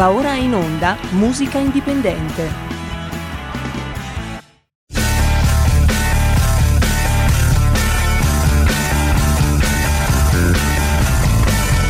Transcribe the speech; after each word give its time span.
Va 0.00 0.08
ora 0.08 0.32
in 0.32 0.54
onda 0.54 0.96
Musica 1.10 1.58
Indipendente. 1.58 2.48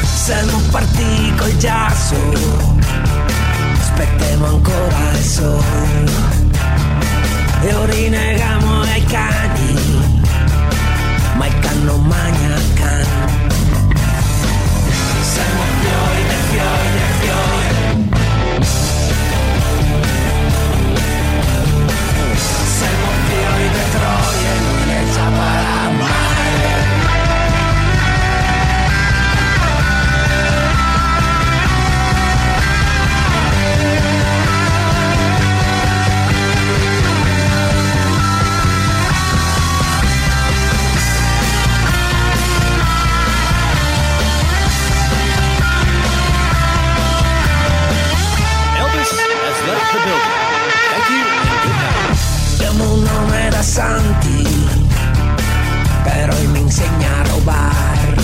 Siamo 0.02 0.58
partiti 0.72 1.34
col 1.36 1.56
giasso, 1.58 2.16
aspettiamo 3.78 4.46
ancora 4.46 5.10
il 5.12 5.22
sole 5.22 6.04
e 7.62 7.72
lo 7.72 7.84
rinnegamo 7.84 8.80
ai 8.80 9.04
cani, 9.04 9.69
nome 53.70 53.76
da 53.76 53.76
santi, 53.76 54.42
però 56.02 56.34
mi 56.50 56.60
insegna 56.60 57.18
a 57.18 57.28
rubare. 57.28 58.14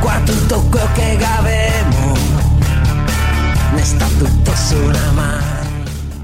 Qua 0.00 0.20
tutto 0.24 0.60
quello 0.68 0.88
che 0.92 1.18
avevo, 1.24 2.14
ne 3.72 3.82
sta 3.82 4.06
tutto 4.18 4.54
su 4.54 4.76
una 4.76 5.12
mano. 5.12 5.54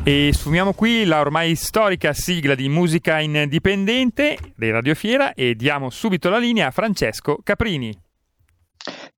E 0.05 0.31
sfumiamo 0.33 0.73
qui 0.73 1.05
la 1.05 1.21
ormai 1.21 1.55
storica 1.55 2.13
sigla 2.13 2.55
di 2.55 2.69
musica 2.69 3.21
indipendente 3.21 4.37
di 4.57 4.71
Radio 4.71 4.95
Fiera 4.95 5.33
e 5.33 5.55
diamo 5.55 5.91
subito 5.91 6.29
la 6.29 6.39
linea 6.39 6.67
a 6.67 6.71
Francesco 6.73 7.39
Caprini. 7.43 7.97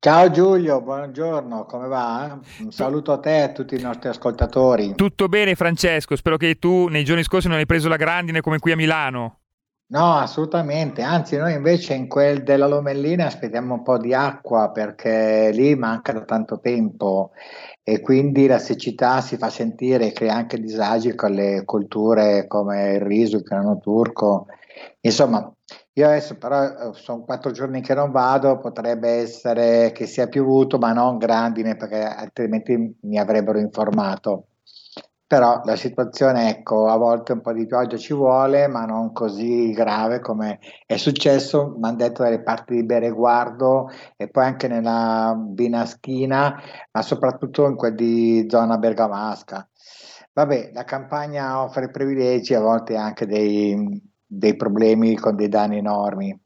Ciao 0.05 0.30
Giulio, 0.30 0.83
buongiorno, 0.83 1.64
come 1.64 1.88
va? 1.88 2.38
Un 2.60 2.70
saluto 2.70 3.12
a 3.12 3.19
te 3.19 3.38
e 3.38 3.41
a 3.41 3.52
tutti 3.52 3.74
i 3.74 3.80
nostri 3.80 4.11
ascoltatori. 4.11 4.94
Tutto 4.96 5.28
bene 5.28 5.55
Francesco? 5.55 6.14
Spero 6.14 6.36
che 6.36 6.58
tu 6.58 6.88
nei 6.88 7.05
giorni 7.05 7.22
scorsi 7.22 7.48
non 7.48 7.56
hai 7.56 7.64
preso 7.64 7.88
la 7.88 7.96
grandine 7.96 8.42
come 8.42 8.58
qui 8.58 8.72
a 8.72 8.77
Milano. 8.77 9.38
No, 9.86 10.16
assolutamente, 10.16 11.00
anzi 11.00 11.38
noi 11.38 11.55
invece 11.55 11.94
in 11.94 12.06
quel 12.06 12.42
della 12.42 12.66
Lomellina 12.66 13.24
aspettiamo 13.24 13.72
un 13.72 13.83
po' 13.83 13.96
di 13.96 14.12
acqua 14.12 14.70
perché 14.72 15.50
lì 15.55 15.74
manca 15.74 16.12
da 16.12 16.24
tanto 16.24 16.61
tempo 16.61 17.30
e 17.83 18.00
quindi 18.02 18.46
la 18.46 18.58
siccità 18.58 19.22
si 19.22 19.39
fa 19.39 19.48
sentire 19.48 20.08
e 20.08 20.12
crea 20.12 20.34
anche 20.34 20.61
disagi 20.61 21.14
con 21.14 21.33
le 21.33 21.62
colture 21.64 22.46
come 22.46 22.96
il 22.96 23.00
riso, 23.00 23.36
il 23.36 23.42
grano 23.42 23.78
turco. 23.78 24.48
Insomma, 25.00 25.50
io 25.96 26.06
adesso 26.06 26.36
però 26.36 26.64
eh, 26.64 26.90
sono 26.94 27.22
quattro 27.22 27.52
giorni 27.52 27.80
che 27.80 27.94
non 27.94 28.10
vado, 28.10 28.58
potrebbe 28.58 29.10
essere 29.10 29.92
che 29.92 30.06
sia 30.06 30.26
piovuto, 30.28 30.78
ma 30.78 30.92
non 30.92 31.18
grandine 31.18 31.76
perché 31.76 32.02
altrimenti 32.02 32.96
mi 33.02 33.18
avrebbero 33.18 33.58
informato. 33.58 34.48
Però 35.26 35.62
la 35.64 35.76
situazione, 35.76 36.50
ecco, 36.50 36.86
a 36.88 36.96
volte 36.96 37.32
un 37.32 37.40
po' 37.40 37.52
di 37.52 37.66
pioggia 37.66 37.96
ci 37.96 38.12
vuole, 38.12 38.66
ma 38.66 38.84
non 38.84 39.12
così 39.12 39.70
grave 39.72 40.20
come 40.20 40.58
è 40.86 40.96
successo, 40.96 41.74
mi 41.77 41.88
hanno 41.88 41.96
detto 41.96 42.22
dalle 42.22 42.42
parti 42.42 42.74
di 42.74 42.84
Bereguardo 42.84 43.88
e 44.16 44.28
poi 44.28 44.44
anche 44.44 44.68
nella 44.68 45.34
Binaschina, 45.36 46.60
ma 46.92 47.02
soprattutto 47.02 47.66
in 47.66 47.77
quel 47.77 47.94
di 47.94 48.46
zona 48.50 48.78
bergamasca. 48.78 49.66
Vabbè, 50.33 50.70
la 50.72 50.84
campagna 50.84 51.62
offre 51.62 51.90
privilegi, 51.90 52.54
a 52.54 52.60
volte 52.60 52.96
anche 52.96 53.27
dei, 53.27 54.12
dei 54.39 54.56
problemi 54.56 55.17
con 55.17 55.36
dei 55.36 55.48
danni 55.48 55.78
enormi. 55.78 56.39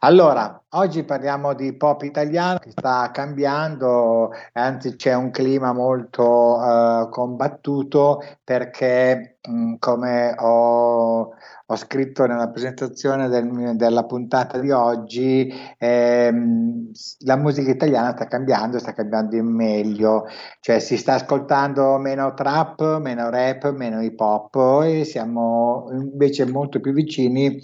Allora, 0.00 0.62
oggi 0.70 1.02
parliamo 1.02 1.54
di 1.54 1.76
pop 1.76 2.02
italiano 2.02 2.60
che 2.60 2.70
sta 2.70 3.10
cambiando, 3.10 4.30
anzi 4.52 4.94
c'è 4.94 5.12
un 5.14 5.32
clima 5.32 5.72
molto 5.72 6.62
eh, 6.62 7.08
combattuto 7.10 8.22
perché, 8.44 9.38
mh, 9.42 9.74
come 9.78 10.34
ho, 10.38 11.34
ho 11.70 11.76
scritto 11.76 12.24
nella 12.26 12.48
presentazione 12.48 13.28
del- 13.28 13.76
della 13.76 14.04
puntata 14.04 14.58
di 14.58 14.70
oggi, 14.70 15.52
ehm, 15.78 16.90
la 17.26 17.36
musica 17.36 17.70
italiana 17.70 18.12
sta 18.12 18.26
cambiando, 18.26 18.78
sta 18.78 18.92
cambiando 18.94 19.36
in 19.36 19.46
meglio, 19.54 20.24
cioè 20.60 20.78
si 20.78 20.96
sta 20.96 21.14
ascoltando 21.14 21.98
meno 21.98 22.32
trap, 22.34 22.98
meno 23.00 23.28
rap, 23.30 23.70
meno 23.72 24.00
hip 24.02 24.18
hop 24.20 24.82
e 24.84 25.04
siamo 25.04 25.88
invece 25.92 26.46
molto 26.46 26.80
più 26.80 26.92
vicini 26.92 27.60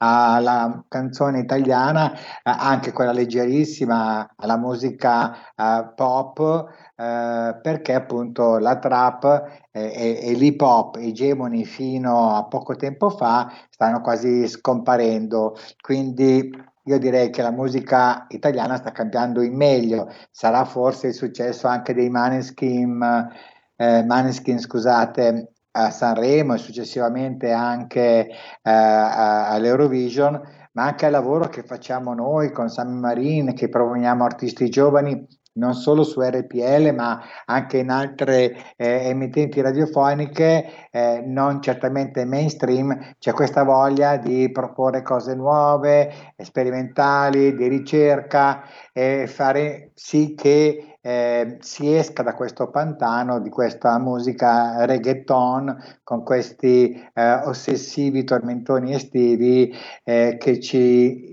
alla 0.00 0.84
canzone 0.88 1.40
italiana, 1.40 2.12
eh, 2.14 2.18
anche 2.44 2.92
quella 2.92 3.12
leggerissima, 3.12 4.34
alla 4.36 4.56
musica 4.56 5.34
eh, 5.56 5.92
pop, 5.94 6.66
eh, 7.00 7.56
perché 7.62 7.94
appunto 7.94 8.58
la 8.58 8.76
trap 8.76 9.68
eh, 9.70 9.92
e, 9.94 10.20
e 10.20 10.32
l'hip 10.32 10.60
hop 10.60 10.96
egemoni 10.96 11.64
fino 11.64 12.34
a 12.34 12.44
poco 12.46 12.74
tempo 12.74 13.08
fa 13.08 13.52
stanno 13.70 14.00
quasi 14.00 14.48
scomparendo. 14.48 15.56
Quindi 15.80 16.50
io 16.82 16.98
direi 16.98 17.30
che 17.30 17.42
la 17.42 17.52
musica 17.52 18.26
italiana 18.28 18.76
sta 18.78 18.90
cambiando 18.90 19.42
in 19.42 19.54
meglio. 19.54 20.08
Sarà 20.32 20.64
forse 20.64 21.08
il 21.08 21.14
successo 21.14 21.68
anche 21.68 21.94
dei 21.94 22.10
Maneskin, 22.10 23.30
eh, 23.76 24.02
Maneskin, 24.04 24.58
scusate, 24.58 25.52
a 25.70 25.90
Sanremo 25.90 26.54
e 26.54 26.58
successivamente 26.58 27.52
anche 27.52 28.28
eh, 28.28 28.34
all'Eurovision, 28.62 30.40
ma 30.72 30.84
anche 30.84 31.06
al 31.06 31.12
lavoro 31.12 31.48
che 31.48 31.62
facciamo 31.62 32.12
noi 32.14 32.50
con 32.50 32.68
Sammy 32.68 32.98
Marin, 32.98 33.54
che 33.54 33.68
proponiamo 33.68 34.24
artisti 34.24 34.68
giovani 34.68 35.24
non 35.58 35.74
solo 35.74 36.04
su 36.04 36.20
RPL, 36.20 36.94
ma 36.94 37.20
anche 37.44 37.78
in 37.78 37.90
altre 37.90 38.74
eh, 38.76 39.08
emittenti 39.08 39.60
radiofoniche, 39.60 40.88
eh, 40.90 41.22
non 41.26 41.60
certamente 41.60 42.24
mainstream, 42.24 43.16
c'è 43.18 43.32
questa 43.32 43.64
voglia 43.64 44.16
di 44.16 44.50
proporre 44.50 45.02
cose 45.02 45.34
nuove, 45.34 46.34
sperimentali, 46.38 47.54
di 47.54 47.66
ricerca 47.68 48.62
e 48.92 49.26
fare 49.26 49.90
sì 49.94 50.34
che 50.34 50.96
eh, 51.00 51.56
si 51.60 51.94
esca 51.94 52.22
da 52.22 52.34
questo 52.34 52.70
pantano 52.70 53.40
di 53.40 53.48
questa 53.48 53.98
musica 53.98 54.84
reggaeton 54.84 56.00
con 56.02 56.22
questi 56.22 56.92
eh, 57.14 57.32
ossessivi 57.44 58.24
tormentoni 58.24 58.92
estivi 58.94 59.72
eh, 60.04 60.36
che 60.38 60.60
ci, 60.60 61.30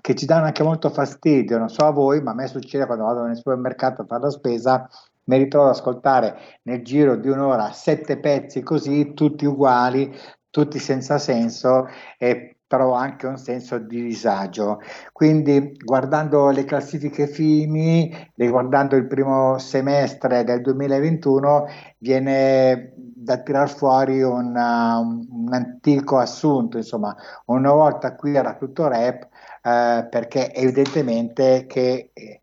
che 0.00 0.14
ci 0.14 0.26
danno 0.26 0.46
anche 0.46 0.62
molto 0.62 0.90
fastidio. 0.90 1.58
Non 1.58 1.68
so 1.68 1.84
a 1.86 1.90
voi, 1.90 2.20
ma 2.22 2.32
a 2.32 2.34
me 2.34 2.46
succede 2.46 2.86
quando 2.86 3.04
vado 3.04 3.24
nel 3.24 3.36
supermercato 3.36 4.02
a 4.02 4.06
fare 4.06 4.22
la 4.22 4.30
spesa. 4.30 4.88
Mi 5.24 5.36
ritrovo 5.36 5.66
ad 5.66 5.74
ascoltare 5.74 6.36
nel 6.62 6.82
giro 6.82 7.16
di 7.16 7.28
un'ora 7.28 7.72
sette 7.72 8.18
pezzi 8.18 8.62
così, 8.62 9.12
tutti 9.14 9.44
uguali, 9.46 10.12
tutti 10.50 10.78
senza 10.78 11.18
senso 11.18 11.86
e 12.18 12.56
provo 12.66 12.94
anche 12.94 13.26
un 13.26 13.36
senso 13.36 13.78
di 13.78 14.02
disagio. 14.02 14.80
Quindi, 15.12 15.76
guardando 15.84 16.48
le 16.50 16.64
classifiche 16.64 17.26
FIMI, 17.26 18.32
guardando 18.34 18.96
il 18.96 19.06
primo 19.06 19.58
semestre 19.58 20.42
del 20.44 20.60
2021, 20.62 21.66
viene 21.98 22.92
da 22.96 23.38
tirar 23.42 23.68
fuori 23.68 24.22
una- 24.22 24.98
un, 24.98 25.26
un 25.30 25.52
antico 25.52 26.18
assunto, 26.18 26.78
insomma, 26.78 27.14
una 27.46 27.72
volta 27.72 28.14
qui 28.16 28.34
era 28.34 28.56
tutto 28.56 28.88
rap, 28.88 29.28
eh, 29.62 30.06
perché 30.10 30.52
evidentemente 30.54 31.66
che 31.66 32.10
eh, 32.12 32.40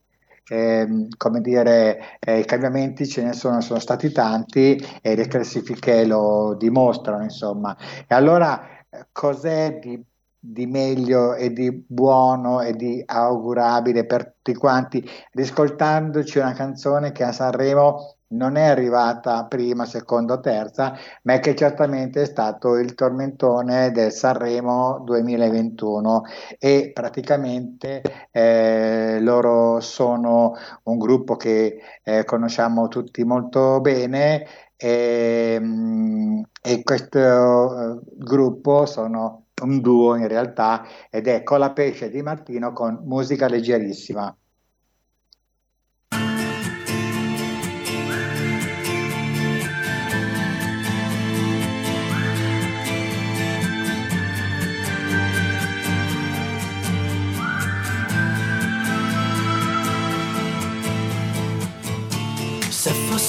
ehm, 0.47 1.09
come 1.17 1.41
dire, 1.41 2.17
eh, 2.19 2.39
i 2.39 2.45
cambiamenti 2.45 3.07
ce 3.07 3.23
ne 3.23 3.33
sono, 3.33 3.61
sono 3.61 3.79
stati 3.79 4.11
tanti 4.11 4.75
e 5.01 5.15
le 5.15 5.27
classifiche 5.27 6.05
lo 6.05 6.55
dimostrano, 6.57 7.23
insomma. 7.23 7.75
E 8.07 8.15
allora, 8.15 8.61
eh, 8.89 9.07
cos'è 9.11 9.79
di 9.79 10.03
di 10.39 10.65
meglio 10.65 11.35
e 11.35 11.51
di 11.51 11.83
buono 11.85 12.61
e 12.61 12.73
di 12.73 13.03
augurabile 13.05 14.05
per 14.05 14.35
tutti 14.41 14.57
quanti, 14.57 15.05
riscoltandoci 15.33 16.37
una 16.39 16.53
canzone 16.53 17.11
che 17.11 17.23
a 17.23 17.31
Sanremo 17.33 18.18
non 18.29 18.55
è 18.55 18.65
arrivata 18.65 19.45
prima, 19.45 19.85
seconda 19.85 20.33
o 20.33 20.39
terza, 20.39 20.95
ma 21.23 21.33
è 21.33 21.39
che 21.39 21.55
certamente 21.55 22.23
è 22.23 22.25
stato 22.25 22.75
il 22.77 22.93
tormentone 22.95 23.91
del 23.91 24.11
Sanremo 24.11 25.01
2021 25.05 26.23
e 26.59 26.91
praticamente 26.93 28.01
eh, 28.31 29.19
loro 29.21 29.79
sono 29.79 30.53
un 30.83 30.97
gruppo 30.97 31.35
che 31.35 31.79
eh, 32.03 32.23
conosciamo 32.25 32.87
tutti 32.87 33.23
molto 33.23 33.79
bene 33.81 34.45
e, 34.81 35.57
mm, 35.59 36.41
e 36.61 36.83
questo 36.83 37.19
uh, 37.19 38.01
gruppo 38.17 38.85
sono 38.85 39.47
un 39.61 39.81
duo 39.81 40.15
in 40.15 40.27
realtà 40.27 40.85
ed 41.09 41.27
è 41.27 41.43
Colapesce 41.43 42.09
di 42.09 42.21
Martino 42.21 42.71
con 42.71 43.01
musica 43.03 43.47
leggerissima. 43.49 44.33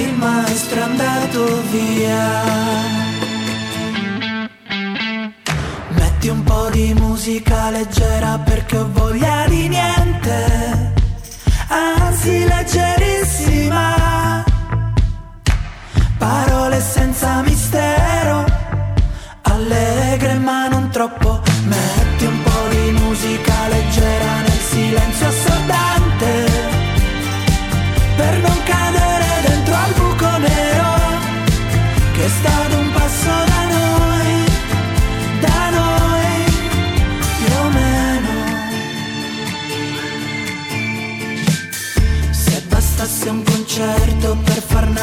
il 0.00 0.14
maestro 0.14 0.78
è 0.78 0.82
andato 0.82 1.62
via. 1.70 2.42
Metti 5.88 6.28
un 6.28 6.42
po' 6.42 6.68
di 6.70 6.94
musica 6.94 7.70
leggera 7.70 8.38
perché 8.38 8.76
ho 8.76 8.88
voglia 8.90 9.46
di 9.48 9.68
niente, 9.68 10.92
anzi 11.68 12.44
leggerissima. 12.44 14.42
Parole 16.18 16.80
senza 16.80 17.42
mistero, 17.42 18.44
allegre 19.42 20.34
ma 20.34 20.68
non 20.68 20.90
troppo. 20.90 21.43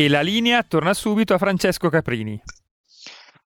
E 0.00 0.08
la 0.08 0.22
linea 0.22 0.62
torna 0.62 0.94
subito 0.94 1.34
a 1.34 1.36
Francesco 1.36 1.90
Caprini. 1.90 2.42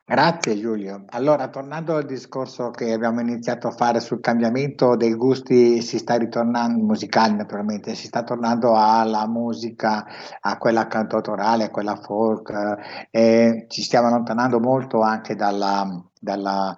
Grazie 0.05 0.57
Giulio. 0.57 1.05
Allora, 1.09 1.49
tornando 1.49 1.97
al 1.97 2.05
discorso 2.05 2.71
che 2.71 2.93
abbiamo 2.93 3.21
iniziato 3.21 3.67
a 3.67 3.73
fare 3.73 3.99
sul 3.99 4.21
cambiamento 4.21 4.95
dei 4.95 5.15
gusti, 5.15 5.83
si 5.83 5.99
sta 5.99 6.15
ritornando, 6.15 6.81
musicali 6.85 7.35
naturalmente, 7.35 7.97
si 7.97 8.07
sta 8.07 8.23
tornando 8.23 8.77
alla 8.77 9.27
musica, 9.27 10.07
a 10.39 10.57
quella 10.57 10.87
cantautorale, 10.87 11.65
a 11.65 11.71
quella 11.71 11.97
folk, 11.97 12.53
eh, 13.11 13.67
ci 13.69 13.83
stiamo 13.83 14.07
allontanando 14.07 14.61
molto 14.61 15.01
anche 15.01 15.35
dalla, 15.35 15.85
dalla 16.21 16.77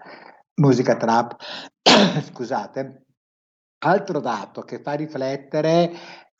musica 0.55 0.97
trap. 0.97 1.37
Scusate. 2.33 3.03
Altro 3.79 4.21
dato 4.21 4.63
che 4.63 4.81
fa 4.81 4.95
riflettere 4.95 5.93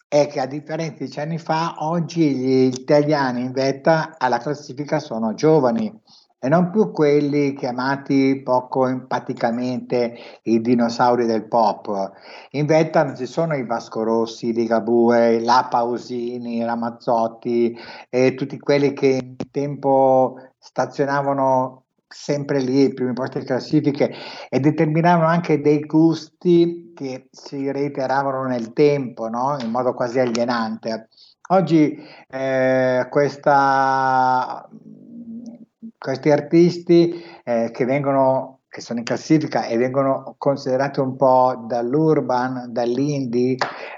è 0.09 0.29
che 0.29 0.41
a 0.41 0.47
differenza 0.47 1.05
di 1.05 1.21
anni 1.21 1.39
fa, 1.39 1.77
oggi 1.79 2.35
gli 2.35 2.65
italiani 2.67 3.43
in 3.43 3.53
vetta 3.53 4.15
alla 4.19 4.39
classifica 4.39 5.01
sono 5.01 5.35
giovani 5.35 5.93
e 6.39 6.49
non 6.49 6.71
più 6.71 6.93
quelli 6.93 7.55
chiamati 7.55 8.41
poco 8.45 8.87
empaticamente 8.87 10.17
i 10.43 10.61
dinosauri 10.61 11.27
del 11.27 11.49
pop. 11.49 12.13
In 12.51 12.67
vetta 12.67 13.03
non 13.03 13.17
ci 13.17 13.27
sono 13.27 13.57
i 13.57 13.67
Vasco 13.67 14.05
Rossi, 14.05 14.53
Ligabue, 14.53 15.41
la 15.41 15.67
Pausini, 15.69 16.65
Ramazzotti 16.65 17.77
e 18.09 18.35
tutti 18.35 18.59
quelli 18.61 18.93
che 18.93 19.07
in 19.21 19.37
tempo 19.51 20.37
stazionavano 20.59 21.86
sempre 22.09 22.61
lì 22.61 22.83
ai 22.83 22.95
primi 22.95 23.13
posti 23.13 23.35
delle 23.35 23.47
classifiche 23.47 24.15
e 24.49 24.61
determinavano 24.61 25.27
anche 25.27 25.61
dei 25.61 25.81
gusti 25.81 26.93
che 26.95 27.29
si 27.31 27.71
reiteravano 27.71 28.45
nel 28.45 28.73
tempo, 28.73 29.29
no? 29.29 29.57
in 29.61 29.71
modo 29.71 29.93
quasi 29.95 30.19
alienante. 30.19 31.09
Oggi 31.49 31.97
eh, 32.29 33.07
questa, 33.09 34.69
questi 35.99 36.31
artisti 36.31 37.23
eh, 37.45 37.71
che 37.73 37.85
vengono 37.85 38.56
che 38.77 38.83
sono 38.83 38.99
in 38.99 39.07
classifica 39.07 39.65
e 39.65 39.79
vengono 39.79 40.35
considerate 40.37 41.01
un 41.01 41.17
po' 41.17 41.65
dall'urban, 41.67 42.71
dall'indie 42.75 43.57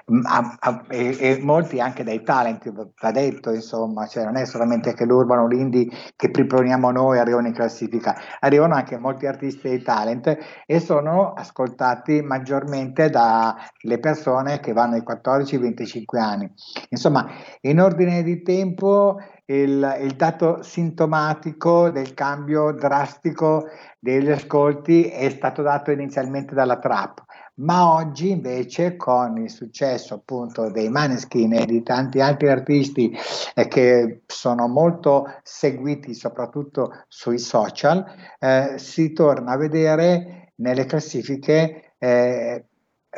mm, 0.08 0.20
a, 0.24 0.56
a, 0.60 0.84
e, 0.88 1.16
e, 1.18 1.38
molti 1.42 1.80
anche 1.80 2.04
dai 2.04 2.22
talenti, 2.22 2.70
va 2.70 3.10
detto 3.10 3.50
insomma, 3.50 4.06
cioè 4.06 4.22
non 4.22 4.36
è 4.36 4.44
solamente 4.44 4.94
che 4.94 5.04
l'urban 5.04 5.40
o 5.40 5.46
l'indie 5.48 5.88
che 6.14 6.30
priponiamo 6.30 6.92
noi 6.92 7.18
arrivano 7.18 7.48
in 7.48 7.54
classifica, 7.54 8.14
arrivano 8.38 8.76
anche 8.76 8.96
molti 8.98 9.26
artisti 9.26 9.68
di 9.68 9.82
talent 9.82 10.38
e 10.64 10.78
sono 10.78 11.32
ascoltati 11.32 12.22
maggiormente 12.22 13.10
dalle 13.10 13.98
persone 13.98 14.60
che 14.60 14.72
vanno 14.72 14.94
ai 14.94 15.02
14-25 15.04 16.18
anni. 16.20 16.52
Insomma, 16.90 17.26
in 17.62 17.80
ordine 17.80 18.22
di 18.22 18.42
tempo 18.42 19.16
il, 19.50 19.98
il, 20.02 20.12
dato 20.14 20.62
sintomatico 20.62 21.90
del 21.90 22.12
cambio 22.12 22.72
drastico 22.72 23.66
degli 23.98 24.30
ascolti 24.30 25.04
è 25.04 25.30
stato 25.30 25.62
dato 25.62 25.90
inizialmente 25.90 26.54
dalla 26.54 26.78
trap, 26.78 27.24
ma 27.54 27.92
oggi 27.94 28.30
invece 28.30 28.96
con 28.96 29.38
il 29.38 29.50
successo 29.50 30.14
appunto 30.14 30.70
dei 30.70 30.90
Maneskin 30.90 31.54
e 31.54 31.64
di 31.64 31.82
tanti 31.82 32.20
altri 32.20 32.48
artisti 32.50 33.16
eh, 33.54 33.68
che 33.68 34.22
sono 34.26 34.68
molto 34.68 35.26
seguiti 35.42 36.12
soprattutto 36.12 37.04
sui 37.08 37.38
social, 37.38 38.04
eh, 38.38 38.74
si 38.76 39.12
torna 39.12 39.52
a 39.52 39.56
vedere 39.56 40.52
nelle 40.56 40.84
classifiche 40.84 41.94
eh, 41.98 42.67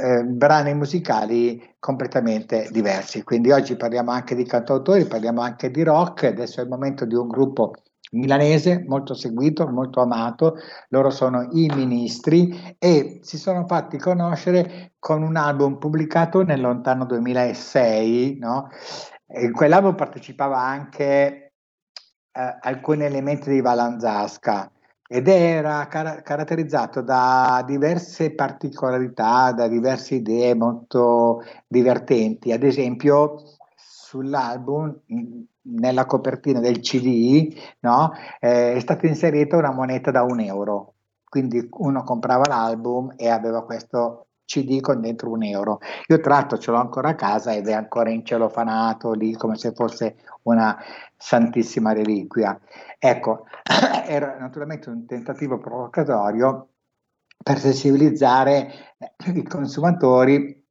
eh, 0.00 0.24
brani 0.24 0.74
musicali 0.74 1.74
completamente 1.78 2.68
diversi. 2.70 3.22
Quindi 3.22 3.50
oggi 3.50 3.76
parliamo 3.76 4.10
anche 4.10 4.34
di 4.34 4.44
cantautori, 4.44 5.04
parliamo 5.04 5.40
anche 5.40 5.70
di 5.70 5.82
rock, 5.82 6.24
adesso 6.24 6.60
è 6.60 6.62
il 6.62 6.68
momento 6.68 7.04
di 7.04 7.14
un 7.14 7.28
gruppo 7.28 7.72
milanese 8.12 8.84
molto 8.86 9.14
seguito, 9.14 9.68
molto 9.68 10.00
amato, 10.00 10.56
loro 10.88 11.10
sono 11.10 11.48
i 11.52 11.70
ministri 11.74 12.74
e 12.78 13.20
si 13.22 13.38
sono 13.38 13.66
fatti 13.66 13.98
conoscere 13.98 14.92
con 14.98 15.22
un 15.22 15.36
album 15.36 15.78
pubblicato 15.78 16.42
nel 16.42 16.60
lontano 16.60 17.04
2006, 17.04 18.38
no? 18.38 18.68
in 19.40 19.52
quell'album 19.52 19.94
partecipava 19.94 20.58
anche 20.58 21.52
eh, 22.32 22.58
alcuni 22.60 23.04
elementi 23.04 23.50
di 23.50 23.60
Valanzasca 23.60 24.70
ed 25.12 25.26
era 25.26 25.88
car- 25.88 26.22
caratterizzato 26.22 27.00
da 27.00 27.64
diverse 27.66 28.32
particolarità, 28.32 29.50
da 29.50 29.66
diverse 29.66 30.14
idee 30.14 30.54
molto 30.54 31.42
divertenti. 31.66 32.52
Ad 32.52 32.62
esempio, 32.62 33.42
sull'album, 33.74 35.00
nella 35.62 36.06
copertina 36.06 36.60
del 36.60 36.78
CD, 36.78 37.52
no, 37.80 38.12
eh, 38.38 38.74
è 38.74 38.78
stata 38.78 39.08
inserita 39.08 39.56
una 39.56 39.72
moneta 39.72 40.12
da 40.12 40.22
un 40.22 40.38
euro. 40.38 40.94
Quindi 41.28 41.68
uno 41.78 42.04
comprava 42.04 42.44
l'album 42.46 43.12
e 43.16 43.28
aveva 43.28 43.64
questo 43.64 44.26
CD 44.50 44.80
con 44.80 45.00
dentro 45.00 45.30
un 45.30 45.44
euro. 45.44 45.78
Io 46.08 46.18
tra 46.18 46.34
l'altro 46.34 46.58
ce 46.58 46.72
l'ho 46.72 46.78
ancora 46.78 47.10
a 47.10 47.14
casa 47.14 47.54
ed 47.54 47.68
è 47.68 47.72
ancora 47.72 48.10
in 48.10 48.24
celofanato 48.24 49.12
lì 49.12 49.34
come 49.34 49.56
se 49.56 49.72
fosse 49.72 50.16
una 50.42 50.76
santissima 51.16 51.92
reliquia. 51.92 52.58
Ecco, 52.98 53.46
era 54.06 54.36
naturalmente 54.40 54.90
un 54.90 55.06
tentativo 55.06 55.58
provocatorio 55.58 56.70
per 57.42 57.60
sensibilizzare 57.60 58.72
eh, 58.98 59.30
i 59.30 59.44
consumatori 59.44 60.66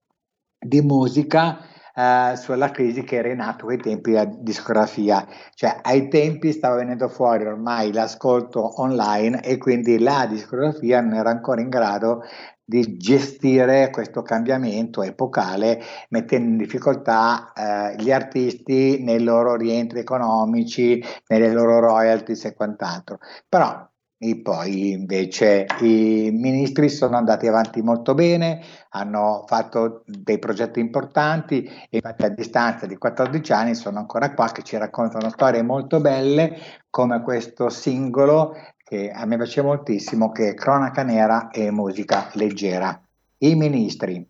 di 0.59 0.81
musica 0.81 1.59
eh, 1.95 2.35
sulla 2.35 2.71
crisi 2.71 3.03
che 3.03 3.15
era 3.15 3.29
in 3.29 3.39
atto 3.39 3.67
ai 3.67 3.77
tempi 3.77 4.11
della 4.11 4.25
discografia. 4.25 5.25
Cioè, 5.53 5.79
ai 5.83 6.09
tempi 6.09 6.51
stava 6.51 6.75
venendo 6.75 7.07
fuori 7.07 7.45
ormai 7.45 7.93
l'ascolto 7.93 8.81
online 8.81 9.41
e 9.41 9.57
quindi 9.57 9.99
la 9.99 10.25
discografia 10.29 10.99
non 10.99 11.13
era 11.13 11.29
ancora 11.29 11.61
in 11.61 11.69
grado 11.69 12.23
di 12.69 12.97
gestire 12.97 13.89
questo 13.89 14.21
cambiamento 14.21 15.01
epocale 15.01 15.81
mettendo 16.09 16.49
in 16.51 16.57
difficoltà 16.57 17.51
eh, 17.51 17.95
gli 17.97 18.11
artisti 18.11 19.01
nei 19.01 19.23
loro 19.23 19.55
rientri 19.55 19.99
economici, 19.99 21.03
nelle 21.29 21.51
loro 21.51 21.79
royalties 21.79 22.45
e 22.45 22.53
quant'altro. 22.53 23.17
Però 23.49 23.89
e 24.21 24.35
poi 24.41 24.91
invece 24.91 25.65
i 25.79 26.29
ministri 26.33 26.89
sono 26.89 27.15
andati 27.15 27.47
avanti 27.47 27.81
molto 27.81 28.13
bene, 28.13 28.61
hanno 28.89 29.45
fatto 29.47 30.03
dei 30.05 30.37
progetti 30.39 30.81
importanti 30.81 31.63
e 31.63 31.87
infatti 31.89 32.25
a 32.25 32.29
distanza 32.29 32.85
di 32.85 32.97
14 32.97 33.53
anni 33.53 33.75
sono 33.75 33.97
ancora 33.97 34.33
qua 34.33 34.47
che 34.51 34.61
ci 34.61 34.75
raccontano 34.75 35.29
storie 35.29 35.61
molto 35.61 36.01
belle 36.01 36.57
come 36.89 37.21
questo 37.21 37.69
singolo 37.69 38.55
che 38.89 39.11
a 39.11 39.23
me 39.27 39.35
piace 39.35 39.61
moltissimo, 39.61 40.31
che 40.31 40.49
è 40.49 40.53
Cronaca 40.55 41.03
Nera 41.03 41.51
e 41.51 41.69
Musica 41.69 42.31
Leggera. 42.33 42.99
I 43.37 43.53
ministri. 43.53 44.27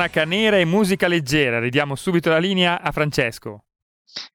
Cronaca 0.00 0.24
nera 0.24 0.56
e 0.56 0.64
musica 0.64 1.08
leggera. 1.08 1.58
Ridiamo 1.58 1.94
subito 1.94 2.30
la 2.30 2.38
linea 2.38 2.80
a 2.80 2.90
Francesco. 2.90 3.64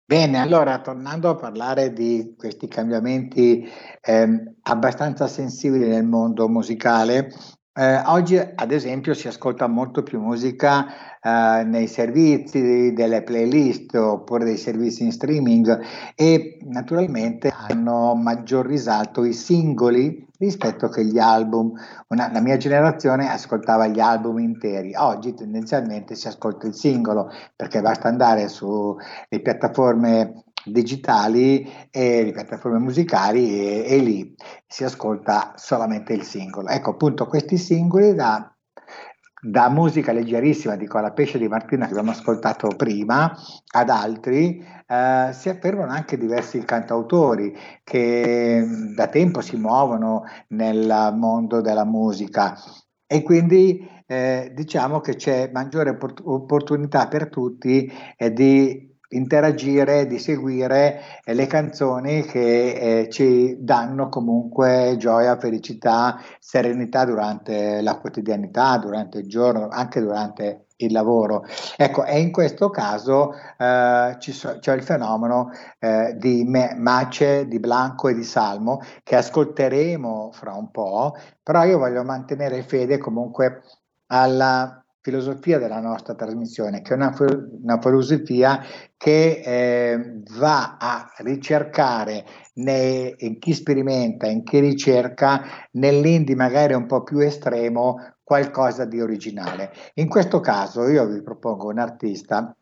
Bene, 0.05 0.39
allora 0.39 0.79
tornando 0.79 1.29
a 1.29 1.36
parlare 1.36 1.91
di 1.91 2.36
questi 2.38 2.67
cambiamenti 2.67 3.67
eh, 4.01 4.27
abbastanza 4.62 5.27
sensibili 5.27 5.88
nel 5.88 6.05
mondo 6.05 6.48
musicale, 6.48 7.31
eh, 7.77 8.01
oggi 8.05 8.38
ad 8.38 8.72
esempio 8.72 9.13
si 9.13 9.27
ascolta 9.27 9.67
molto 9.67 10.01
più 10.01 10.22
musica 10.22 10.86
eh, 11.22 11.63
nei 11.65 11.88
servizi 11.88 12.94
delle 12.94 13.22
playlist 13.22 13.94
oppure 13.96 14.46
dei 14.46 14.55
servizi 14.55 15.03
in 15.03 15.12
streaming 15.12 15.82
e 16.15 16.58
naturalmente 16.70 17.53
hanno 17.53 18.15
maggior 18.15 18.65
risalto 18.65 19.25
i 19.25 19.34
singoli 19.34 20.25
rispetto 20.38 20.88
che 20.88 21.03
gli 21.03 21.20
album. 21.20 21.74
Una, 22.08 22.32
la 22.32 22.39
mia 22.39 22.55
generazione 22.55 23.29
ascoltava 23.29 23.88
gli 23.88 24.00
album 24.00 24.39
interi, 24.39 24.96
oggi 24.96 25.34
tendenzialmente 25.34 26.15
si 26.15 26.29
ascolta 26.29 26.67
il 26.67 26.75
singolo 26.75 27.29
perché 27.58 27.82
basta 27.82 28.08
andare 28.08 28.48
sulle 28.48 29.41
piattaforme 29.41 30.45
digitali 30.65 31.69
e 31.91 32.24
le 32.24 32.31
piattaforme 32.31 32.79
musicali 32.79 33.60
e, 33.60 33.86
e, 33.88 33.98
lì 33.98 34.36
si 34.67 34.84
ascolta 34.84 35.53
solamente 35.55 36.13
il 36.13 36.24
singolo. 36.24 36.69
Ecco 36.69 36.91
appunto 36.91 37.27
questi 37.27 37.57
singoli 37.57 38.13
da, 38.13 38.53
da 39.41 39.69
musica 39.69 40.12
leggerissima 40.12 40.75
di 40.75 40.88
Cola 40.88 41.12
Pesce 41.12 41.38
di 41.38 41.48
Martina 41.48 41.86
che 41.86 41.91
abbiamo 41.91 42.12
ascoltato 42.12 42.67
prima 42.75 43.36
ad 43.74 43.89
altri 43.89 44.63
eh, 44.88 45.29
si 45.34 45.50
affermano 45.50 45.91
anche 45.91 46.17
diversi 46.17 46.63
cantautori 46.63 47.55
che 47.84 48.65
da 48.95 49.07
tempo 49.07 49.41
si 49.41 49.55
muovono 49.57 50.24
nel 50.50 51.13
mondo 51.15 51.62
della 51.62 51.86
musica 51.86 52.55
e 53.07 53.22
quindi 53.22 53.88
eh, 54.07 54.51
diciamo 54.53 55.00
che 55.00 55.15
c'è 55.15 55.50
maggiore 55.51 55.98
opportunità 56.24 57.07
per 57.07 57.29
tutti 57.29 57.91
eh, 58.17 58.31
di 58.31 58.95
interagire, 59.15 60.07
di 60.07 60.19
seguire 60.19 61.01
eh, 61.24 61.34
le 61.34 61.48
canzoni 61.48 62.24
che 62.24 63.01
eh, 63.01 63.10
ci 63.10 63.57
danno 63.60 64.10
comunque 64.10 64.95
gioia, 64.98 65.38
felicità, 65.38 66.19
serenità 66.39 67.05
durante 67.05 67.81
la 67.81 67.98
quotidianità, 67.98 68.77
durante 68.77 69.19
il 69.19 69.27
giorno, 69.27 69.67
anche 69.69 70.00
durante 70.01 70.65
il 70.77 70.91
lavoro. 70.91 71.45
Ecco, 71.77 72.03
e 72.03 72.19
in 72.19 72.31
questo 72.31 72.69
caso 72.69 73.34
eh, 73.57 74.17
so, 74.19 74.57
c'è 74.60 74.74
il 74.74 74.84
fenomeno 74.84 75.51
eh, 75.79 76.15
di 76.17 76.43
Me- 76.43 76.75
Mace, 76.77 77.48
di 77.48 77.60
Blanco 77.60 78.10
e 78.10 78.13
di 78.13 78.24
Salmo 78.24 78.81
che 79.03 79.15
ascolteremo 79.15 80.31
fra 80.34 80.53
un 80.53 80.72
po', 80.72 81.15
però 81.41 81.63
io 81.63 81.77
voglio 81.77 82.03
mantenere 82.03 82.63
fede 82.63 82.98
comunque 82.98 83.62
alla 84.07 84.85
filosofia 85.05 85.59
della 85.59 85.79
nostra 85.79 86.15
trasmissione, 86.15 86.81
che 86.81 86.93
è 86.93 86.95
una, 86.95 87.13
una 87.62 87.79
filosofia 87.79 88.59
che 88.97 89.41
eh, 89.45 90.24
va 90.39 90.77
a 90.79 91.13
ricercare 91.17 92.25
nei, 92.55 93.13
in 93.19 93.37
chi 93.37 93.53
sperimenta, 93.53 94.25
in 94.25 94.44
chi 94.44 94.57
ricerca, 94.57 95.44
nell'indie 95.74 96.33
magari 96.33 96.74
un 96.74 96.87
po' 96.87 97.03
più 97.03 97.20
estremo, 97.20 97.98
qualcosa 98.24 98.85
di 98.85 99.00
originale. 99.00 99.72
In 99.96 100.09
questo 100.09 100.39
caso 100.39 100.87
io 100.87 101.05
vi 101.05 101.22
propongo 101.22 101.68
un 101.68 101.77
artista 101.77 102.57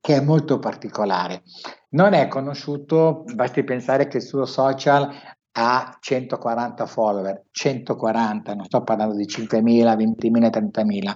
che 0.00 0.16
è 0.16 0.20
molto 0.20 0.60
particolare. 0.60 1.42
Non 1.90 2.12
è 2.12 2.28
conosciuto, 2.28 3.24
basti 3.34 3.64
pensare 3.64 4.06
che 4.06 4.18
il 4.18 4.22
suo 4.22 4.44
social 4.44 5.12
ha 5.56 5.96
140 6.00 6.86
follower, 6.86 7.44
140, 7.50 8.54
non 8.54 8.64
sto 8.64 8.82
parlando 8.82 9.14
di 9.14 9.24
5.000, 9.24 9.96
20.000, 9.96 10.50
30.000. 10.50 11.12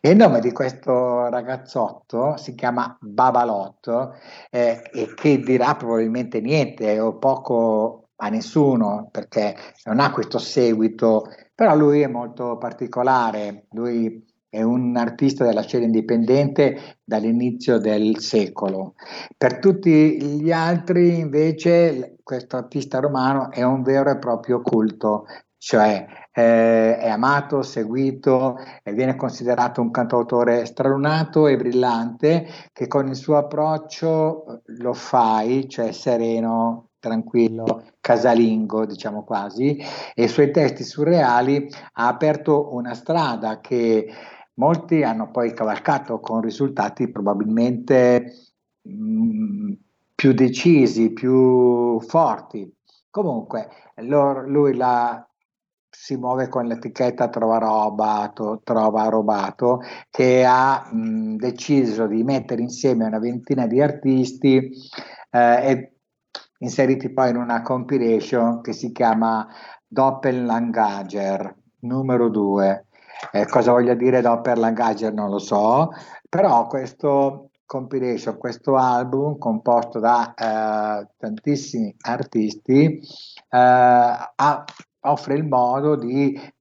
E 0.00 0.10
il 0.10 0.16
nome 0.16 0.40
di 0.40 0.52
questo 0.52 1.28
ragazzotto 1.28 2.36
si 2.36 2.54
chiama 2.54 2.96
Babalot 3.00 4.10
eh, 4.50 4.82
e 4.92 5.14
che 5.14 5.38
dirà 5.38 5.76
probabilmente 5.76 6.40
niente 6.40 6.98
o 6.98 7.18
poco 7.18 8.08
a 8.16 8.28
nessuno 8.30 9.08
perché 9.12 9.54
non 9.84 10.00
ha 10.00 10.10
questo 10.10 10.38
seguito, 10.38 11.26
però 11.54 11.76
lui 11.76 12.00
è 12.00 12.08
molto 12.08 12.56
particolare, 12.58 13.66
lui 13.70 14.24
è 14.50 14.62
un 14.62 14.96
artista 14.96 15.44
della 15.44 15.62
scena 15.62 15.84
indipendente 15.84 16.98
dall'inizio 17.04 17.78
del 17.78 18.18
secolo. 18.18 18.94
Per 19.36 19.58
tutti 19.58 20.22
gli 20.22 20.50
altri 20.50 21.18
invece 21.18 22.16
questo 22.22 22.56
artista 22.56 22.98
romano 22.98 23.50
è 23.50 23.62
un 23.62 23.82
vero 23.82 24.10
e 24.10 24.18
proprio 24.18 24.62
culto, 24.62 25.26
cioè 25.58 26.06
eh, 26.32 26.96
è 26.96 27.08
amato, 27.08 27.62
seguito 27.62 28.56
e 28.82 28.92
viene 28.92 29.16
considerato 29.16 29.80
un 29.80 29.90
cantautore 29.90 30.64
stralunato 30.64 31.46
e 31.46 31.56
brillante 31.56 32.46
che 32.72 32.86
con 32.86 33.08
il 33.08 33.16
suo 33.16 33.36
approccio 33.36 34.62
lo 34.64 34.92
fai, 34.94 35.68
cioè 35.68 35.92
sereno, 35.92 36.90
tranquillo, 37.00 37.84
casalingo, 38.00 38.86
diciamo 38.86 39.24
quasi, 39.24 39.76
e 40.14 40.24
i 40.24 40.28
suoi 40.28 40.50
testi 40.50 40.84
surreali 40.84 41.68
ha 41.94 42.06
aperto 42.06 42.74
una 42.74 42.94
strada 42.94 43.60
che 43.60 44.06
Molti 44.58 45.02
hanno 45.04 45.30
poi 45.30 45.52
cavalcato 45.54 46.18
con 46.20 46.40
risultati 46.40 47.10
probabilmente 47.10 48.32
mh, 48.82 48.90
mm, 48.92 49.72
più 50.14 50.32
decisi, 50.32 51.12
più 51.12 52.00
forti. 52.00 52.68
Comunque, 53.08 53.68
lui 53.96 54.74
la, 54.74 55.24
si 55.88 56.16
muove 56.16 56.48
con 56.48 56.66
l'etichetta 56.66 57.28
Trova 57.28 57.58
Robato, 57.58 58.60
Trova 58.64 59.08
Robato 59.08 59.80
che 60.10 60.44
ha 60.44 60.88
mh, 60.90 60.96
mm, 60.98 61.36
deciso 61.36 62.06
di 62.08 62.24
mettere 62.24 62.60
insieme 62.62 63.06
una 63.06 63.20
ventina 63.20 63.66
di 63.68 63.80
artisti 63.80 64.56
eh, 65.30 65.70
e 65.70 65.92
inseriti 66.58 67.12
poi 67.12 67.30
in 67.30 67.36
una 67.36 67.62
compilation 67.62 68.60
che 68.60 68.72
si 68.72 68.90
chiama 68.90 69.46
Doppellangager 69.86 71.56
numero 71.80 72.28
2 72.28 72.87
eh, 73.32 73.46
cosa 73.46 73.72
voglia 73.72 73.94
dire 73.94 74.20
Doppelganger 74.20 75.12
non 75.12 75.30
lo 75.30 75.38
so, 75.38 75.90
però 76.28 76.66
questo 76.66 77.50
compilation, 77.64 78.38
questo 78.38 78.76
album 78.76 79.36
composto 79.38 79.98
da 79.98 80.34
eh, 80.34 81.08
tantissimi 81.18 81.94
artisti 82.00 82.98
eh, 82.98 83.58
ha, 83.58 84.64
offre 85.00 85.34
il 85.34 85.44
modo 85.44 85.96
di 85.96 86.56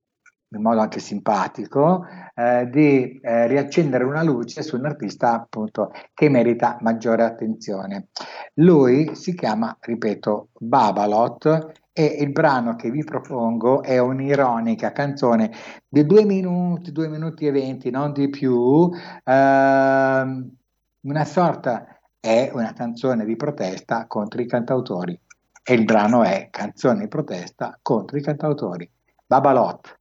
in 0.49 0.61
modo 0.61 0.79
anche 0.79 0.99
simpatico, 0.99 2.05
eh, 2.33 2.69
di 2.69 3.19
eh, 3.21 3.47
riaccendere 3.47 4.03
una 4.03 4.23
luce 4.23 4.61
su 4.63 4.77
un 4.77 4.85
artista 4.85 5.33
appunto 5.33 5.91
che 6.13 6.29
merita 6.29 6.77
maggiore 6.81 7.23
attenzione. 7.23 8.07
Lui 8.55 9.13
si 9.15 9.33
chiama, 9.35 9.75
ripeto, 9.79 10.49
Babalot 10.57 11.86
e 11.97 12.17
il 12.19 12.31
brano 12.31 12.75
che 12.75 12.91
vi 12.91 13.03
propongo 13.03 13.81
è 13.81 13.97
un'ironica 13.97 14.91
canzone 14.91 15.51
di 15.87 16.05
due 16.05 16.25
minuti, 16.25 16.91
due 16.91 17.07
minuti 17.07 17.47
e 17.47 17.51
venti, 17.51 17.89
non 17.89 18.13
di 18.13 18.29
più, 18.29 18.91
ehm, 19.23 20.55
una 21.01 21.25
sorta, 21.25 21.99
è 22.19 22.51
una 22.53 22.73
canzone 22.73 23.25
di 23.25 23.35
protesta 23.35 24.05
contro 24.05 24.39
i 24.41 24.45
cantautori 24.45 25.19
e 25.63 25.73
il 25.73 25.85
brano 25.85 26.23
è 26.23 26.49
canzone 26.51 26.99
di 26.99 27.07
protesta 27.07 27.79
contro 27.81 28.15
i 28.15 28.21
cantautori. 28.21 28.87
Babalot. 29.25 29.96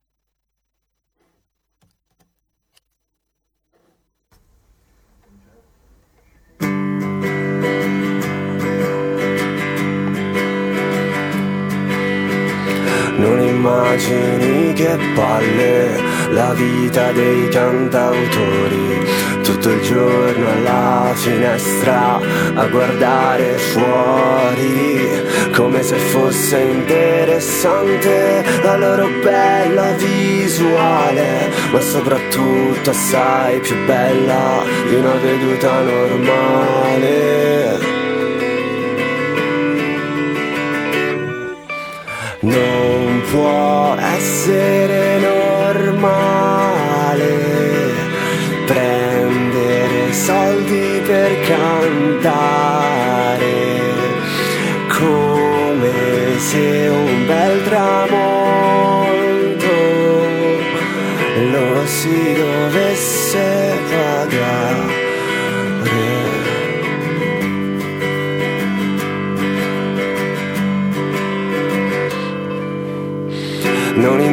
Immagini 13.67 14.73
che 14.75 14.97
palle 15.15 16.01
la 16.31 16.53
vita 16.55 17.11
dei 17.13 17.49
cantautori. 17.49 19.05
Tutto 19.43 19.71
il 19.71 19.81
giorno 19.83 20.51
alla 20.51 21.13
finestra 21.15 22.21
a 22.55 22.67
guardare 22.67 23.57
fuori 23.59 25.25
Come 25.55 25.83
se 25.83 25.97
fosse 25.97 26.59
interessante 26.59 28.45
la 28.63 28.77
loro 28.77 29.09
bella 29.23 29.93
visuale. 29.93 31.51
Ma 31.71 31.81
soprattutto 31.81 32.91
assai 32.91 33.59
più 33.61 33.77
bella 33.87 34.63
di 34.89 34.95
una 34.95 35.15
veduta 35.15 35.81
normale 35.81 37.17
essere 44.27 45.21
normale 45.21 46.15
prendere 48.67 50.13
soldi 50.13 51.01
per 51.07 51.31
cantare 51.47 53.05
come 54.99 56.39
se 56.39 56.89
un 56.89 57.27
bel 57.29 57.66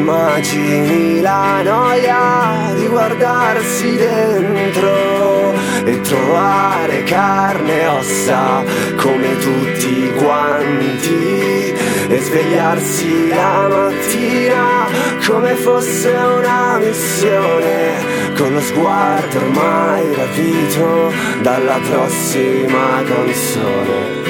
immagini 0.03 1.21
la 1.21 1.61
noia 1.63 2.73
di 2.75 2.87
guardarsi 2.87 3.95
dentro 3.95 5.53
e 5.85 6.01
trovare 6.01 7.03
carne 7.03 7.81
e 7.81 7.87
ossa 7.87 8.63
come 8.97 9.37
tutti 9.37 10.11
quanti 10.17 11.73
e 12.09 12.19
svegliarsi 12.19 13.29
la 13.29 13.67
mattina 13.69 14.87
come 15.25 15.55
fosse 15.55 16.09
una 16.09 16.79
missione 16.79 18.33
con 18.35 18.53
lo 18.53 18.59
sguardo 18.59 19.37
ormai 19.37 20.15
rapito 20.15 21.13
dalla 21.41 21.79
prossima 21.87 23.01
canzone. 23.05 24.22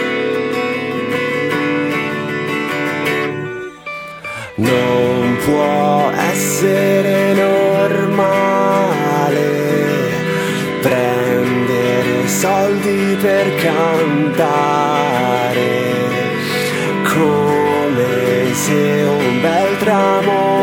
Può 5.45 6.11
essere 6.15 7.33
normale 7.33 8.21
prendere 10.81 12.27
soldi 12.27 13.17
per 13.21 13.55
cantare 13.55 14.81
come 17.03 18.53
se 18.53 19.03
un 19.03 19.41
bel 19.41 19.77
tramonto 19.79 20.62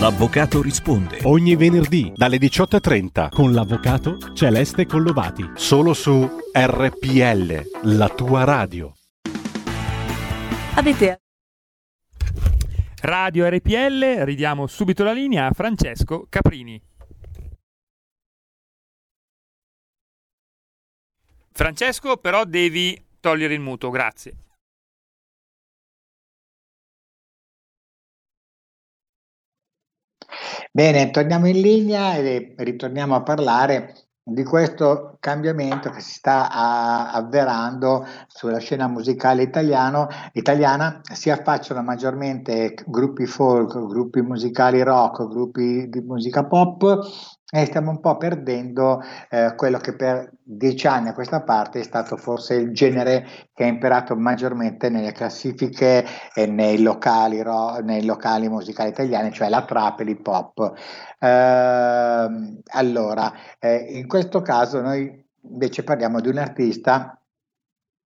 L'avvocato 0.00 0.62
risponde 0.62 1.18
ogni 1.24 1.56
venerdì 1.56 2.10
dalle 2.16 2.38
18.30 2.38 3.28
con 3.28 3.52
l'avvocato 3.52 4.32
Celeste 4.32 4.86
Collovati. 4.86 5.44
Solo 5.56 5.92
su 5.92 6.26
RPL, 6.54 7.62
la 7.82 8.08
tua 8.08 8.44
radio. 8.44 8.94
Avete 10.76 11.20
Radio 13.02 13.46
RPL, 13.46 14.24
ridiamo 14.24 14.66
subito 14.66 15.04
la 15.04 15.12
linea 15.12 15.48
a 15.48 15.52
Francesco 15.52 16.24
Caprini. 16.30 16.82
Francesco, 21.52 22.16
però 22.16 22.44
devi 22.44 22.98
togliere 23.20 23.52
il 23.52 23.60
muto, 23.60 23.90
grazie. 23.90 24.32
Bene, 30.72 31.10
torniamo 31.10 31.46
in 31.48 31.60
linea 31.60 32.14
e 32.16 32.54
ritorniamo 32.56 33.14
a 33.14 33.22
parlare 33.22 33.94
di 34.22 34.44
questo 34.44 35.16
cambiamento 35.18 35.90
che 35.90 36.00
si 36.00 36.14
sta 36.14 36.50
a- 36.50 37.10
avverando 37.12 38.06
sulla 38.28 38.58
scena 38.58 38.86
musicale 38.86 39.42
italiano, 39.42 40.08
italiana. 40.32 41.00
Si 41.02 41.30
affacciano 41.30 41.82
maggiormente 41.82 42.74
gruppi 42.86 43.26
folk, 43.26 43.86
gruppi 43.86 44.20
musicali 44.20 44.82
rock, 44.82 45.26
gruppi 45.26 45.88
di 45.88 46.00
musica 46.00 46.44
pop 46.46 47.00
e 47.52 47.66
stiamo 47.66 47.90
un 47.90 48.00
po' 48.00 48.16
perdendo 48.16 49.02
eh, 49.28 49.54
quello 49.56 49.78
che 49.78 49.96
per 49.96 50.30
dieci 50.42 50.86
anni 50.86 51.08
a 51.08 51.14
questa 51.14 51.42
parte 51.42 51.80
è 51.80 51.82
stato 51.82 52.16
forse 52.16 52.54
il 52.54 52.72
genere 52.72 53.26
che 53.52 53.64
ha 53.64 53.66
imperato 53.66 54.14
maggiormente 54.14 54.88
nelle 54.88 55.12
classifiche 55.12 56.04
e 56.32 56.46
nei 56.46 56.80
locali, 56.80 57.42
ro- 57.42 57.80
nei 57.80 58.04
locali 58.04 58.48
musicali 58.48 58.90
italiani, 58.90 59.32
cioè 59.32 59.48
la 59.48 59.64
trap 59.64 60.00
e 60.00 60.04
l'hip 60.04 60.26
hop. 60.26 60.72
Ehm, 61.18 62.60
allora, 62.72 63.32
eh, 63.58 63.76
in 63.98 64.06
questo 64.06 64.42
caso 64.42 64.80
noi 64.80 65.28
invece 65.42 65.82
parliamo 65.82 66.20
di 66.20 66.28
un 66.28 66.38
artista 66.38 67.19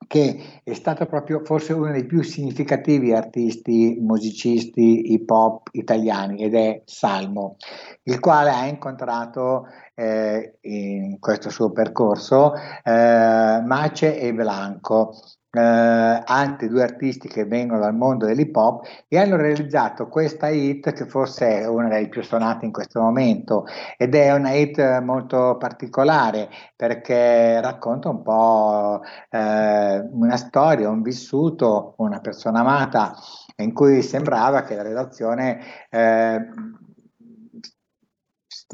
che 0.07 0.61
è 0.63 0.73
stato 0.75 1.07
proprio 1.07 1.43
forse 1.45 1.73
uno 1.73 1.91
dei 1.91 2.07
più 2.07 2.23
significativi 2.23 3.13
artisti 3.13 3.97
musicisti 4.01 5.13
hip 5.13 5.31
hop 5.31 5.69
italiani 5.73 6.43
ed 6.43 6.55
è 6.55 6.83
Salmo, 6.85 7.57
il 8.05 8.21
quale 8.21 8.51
ha 8.51 8.67
incontrato 8.67 9.67
eh, 9.95 10.59
in 10.63 11.19
questo 11.19 11.51
suo 11.51 11.71
percorso 11.73 12.55
eh, 12.55 13.63
Mace 13.65 14.19
e 14.19 14.33
Blanco, 14.35 15.15
eh, 15.55 16.23
altri 16.25 16.69
due 16.69 16.83
artisti 16.83 17.29
che 17.29 17.45
vengono 17.45 17.81
dal 17.81 17.95
mondo 17.95 18.27
dell'hip 18.27 18.55
hop 18.57 18.87
e 19.09 19.19
hanno 19.19 19.37
realizzato 19.37 20.09
questa 20.09 20.49
hit 20.49 20.93
che 20.93 21.07
forse 21.07 21.61
è 21.61 21.67
una 21.67 21.89
delle 21.89 22.09
più 22.09 22.23
suonate 22.23 22.65
in 22.65 22.73
questo 22.73 23.01
momento 23.01 23.67
ed 23.97 24.15
è 24.15 24.33
una 24.33 24.53
hit 24.53 25.01
molto 25.01 25.57
particolare 25.59 26.49
perché 26.77 27.61
racconta 27.61 28.09
un 28.09 28.23
po' 28.23 29.01
eh, 29.31 30.09
una 30.13 30.37
storia, 30.37 30.89
un 30.89 31.03
vissuto, 31.03 31.95
una 31.99 32.21
persona 32.21 32.61
amata 32.61 33.15
in 33.57 33.73
cui 33.73 34.03
sembrava 34.03 34.63
che 34.63 34.75
la 34.75 34.83
relazione 34.83 35.61
eh, 35.91 36.49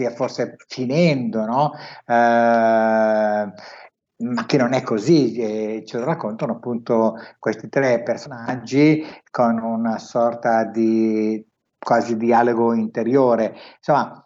stia 0.01 0.11
forse 0.11 0.57
finendo, 0.67 1.45
no? 1.45 1.73
Eh, 2.07 3.53
ma 4.21 4.47
che 4.47 4.57
non 4.57 4.73
è 4.73 4.83
così, 4.83 5.35
eh, 5.35 5.83
ce 5.87 5.99
lo 5.99 6.05
raccontano 6.05 6.53
appunto 6.53 7.15
questi 7.39 7.69
tre 7.69 8.03
personaggi 8.03 9.03
con 9.31 9.59
una 9.59 9.99
sorta 9.99 10.65
di 10.65 11.45
quasi 11.79 12.17
dialogo 12.17 12.75
interiore. 12.75 13.55
Insomma, 13.77 14.25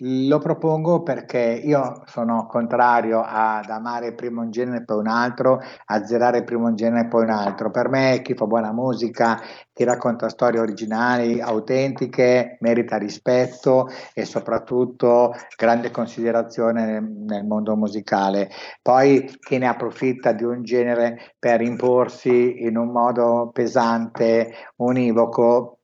lo 0.00 0.38
propongo 0.38 1.02
perché 1.02 1.38
io 1.64 2.02
sono 2.04 2.46
contrario 2.46 3.22
ad 3.24 3.70
amare 3.70 4.12
prima 4.12 4.42
un 4.42 4.50
genere 4.50 4.78
e 4.78 4.84
poi 4.84 4.98
un 4.98 5.06
altro, 5.08 5.60
azzerare 5.86 6.44
prima 6.44 6.68
un 6.68 6.74
genere 6.74 7.06
e 7.06 7.08
poi 7.08 7.22
un 7.22 7.30
altro. 7.30 7.70
Per 7.70 7.88
me 7.88 8.20
chi 8.22 8.34
fa 8.34 8.46
buona 8.46 8.72
musica, 8.72 9.40
chi 9.72 9.84
racconta 9.84 10.28
storie 10.28 10.60
originali, 10.60 11.40
autentiche, 11.40 12.58
merita 12.60 12.98
rispetto 12.98 13.88
e 14.12 14.26
soprattutto 14.26 15.34
grande 15.56 15.90
considerazione 15.90 16.84
nel, 16.84 17.02
nel 17.02 17.46
mondo 17.46 17.74
musicale. 17.74 18.50
Poi 18.82 19.24
chi 19.40 19.56
ne 19.56 19.66
approfitta 19.66 20.32
di 20.32 20.44
un 20.44 20.62
genere 20.62 21.34
per 21.38 21.62
imporsi 21.62 22.64
in 22.64 22.76
un 22.76 22.90
modo 22.90 23.48
pesante, 23.50 24.52
univoco, 24.76 25.78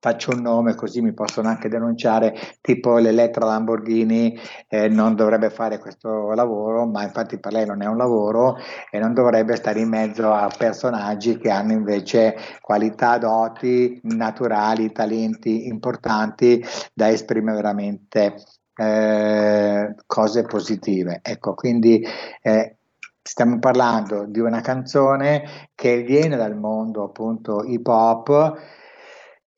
faccio 0.00 0.30
un 0.32 0.42
nome 0.42 0.74
così 0.74 1.00
mi 1.00 1.12
possono 1.12 1.48
anche 1.48 1.68
denunciare, 1.68 2.34
tipo 2.60 2.98
l'Elettra 2.98 3.46
Lamborghini 3.46 4.38
eh, 4.68 4.88
non 4.88 5.14
dovrebbe 5.14 5.50
fare 5.50 5.78
questo 5.78 6.32
lavoro, 6.32 6.86
ma 6.86 7.02
infatti 7.02 7.38
per 7.38 7.52
lei 7.52 7.66
non 7.66 7.82
è 7.82 7.86
un 7.86 7.96
lavoro 7.96 8.56
e 8.90 8.98
non 8.98 9.12
dovrebbe 9.12 9.56
stare 9.56 9.80
in 9.80 9.88
mezzo 9.88 10.32
a 10.32 10.50
personaggi 10.56 11.36
che 11.38 11.50
hanno 11.50 11.72
invece 11.72 12.36
qualità, 12.60 13.18
doti 13.18 14.00
naturali, 14.04 14.92
talenti 14.92 15.66
importanti 15.66 16.64
da 16.94 17.08
esprimere 17.08 17.56
veramente 17.56 18.34
eh, 18.76 19.94
cose 20.06 20.42
positive. 20.42 21.20
Ecco, 21.22 21.54
quindi 21.54 22.04
eh, 22.42 22.76
stiamo 23.20 23.58
parlando 23.58 24.24
di 24.26 24.40
una 24.40 24.60
canzone 24.60 25.68
che 25.74 26.02
viene 26.02 26.36
dal 26.36 26.56
mondo 26.56 27.04
appunto 27.04 27.64
hip 27.64 27.86
hop 27.86 28.56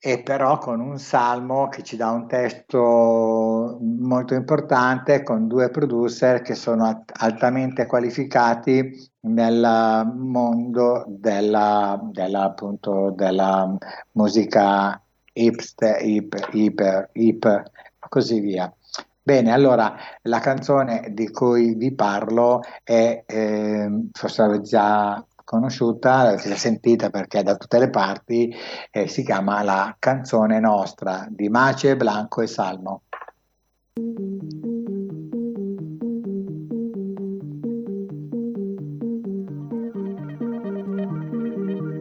e 0.03 0.23
però 0.23 0.57
con 0.57 0.79
un 0.79 0.97
salmo 0.97 1.67
che 1.67 1.83
ci 1.83 1.95
dà 1.95 2.09
un 2.09 2.27
testo 2.27 3.77
molto 3.79 4.33
importante 4.33 5.21
con 5.21 5.47
due 5.47 5.69
producer 5.69 6.41
che 6.41 6.55
sono 6.55 7.03
altamente 7.19 7.85
qualificati 7.85 9.11
nel 9.21 10.11
mondo 10.15 11.05
della, 11.07 11.99
della, 12.01 12.45
appunto, 12.45 13.13
della 13.15 13.77
musica 14.13 14.99
hipster, 15.33 16.03
hip, 16.03 16.47
hip, 16.51 17.09
hip, 17.13 17.63
così 18.09 18.39
via. 18.39 18.73
Bene, 19.21 19.51
allora 19.51 19.95
la 20.23 20.39
canzone 20.39 21.11
di 21.11 21.29
cui 21.29 21.75
vi 21.75 21.93
parlo 21.93 22.61
è, 22.83 23.23
eh, 23.23 24.07
forse 24.13 24.41
l'avete 24.41 24.63
già 24.63 25.23
conosciuta, 25.51 26.23
l'avete 26.23 26.55
sentita 26.55 27.09
perché 27.09 27.39
è 27.39 27.43
da 27.43 27.57
tutte 27.57 27.77
le 27.77 27.89
parti, 27.89 28.55
eh, 28.89 29.07
si 29.09 29.21
chiama 29.21 29.61
La 29.63 29.93
canzone 29.99 30.61
nostra 30.61 31.27
di 31.29 31.49
Mace, 31.49 31.97
Blanco 31.97 32.39
e 32.39 32.47
Salmo. 32.47 33.01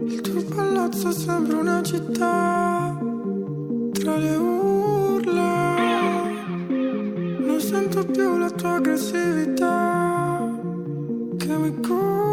Il 0.04 0.20
tuo 0.20 0.44
palazzo 0.54 1.10
sembra 1.10 1.58
una 1.58 1.82
città 1.82 2.96
tra 3.90 4.16
le 4.16 4.36
urla. 4.36 5.74
Non 6.68 7.58
sento 7.58 8.06
più 8.06 8.38
la 8.38 8.50
tua 8.50 8.74
aggressività 8.74 10.38
che 11.36 11.56
mi 11.56 11.74
culla. 11.80 12.29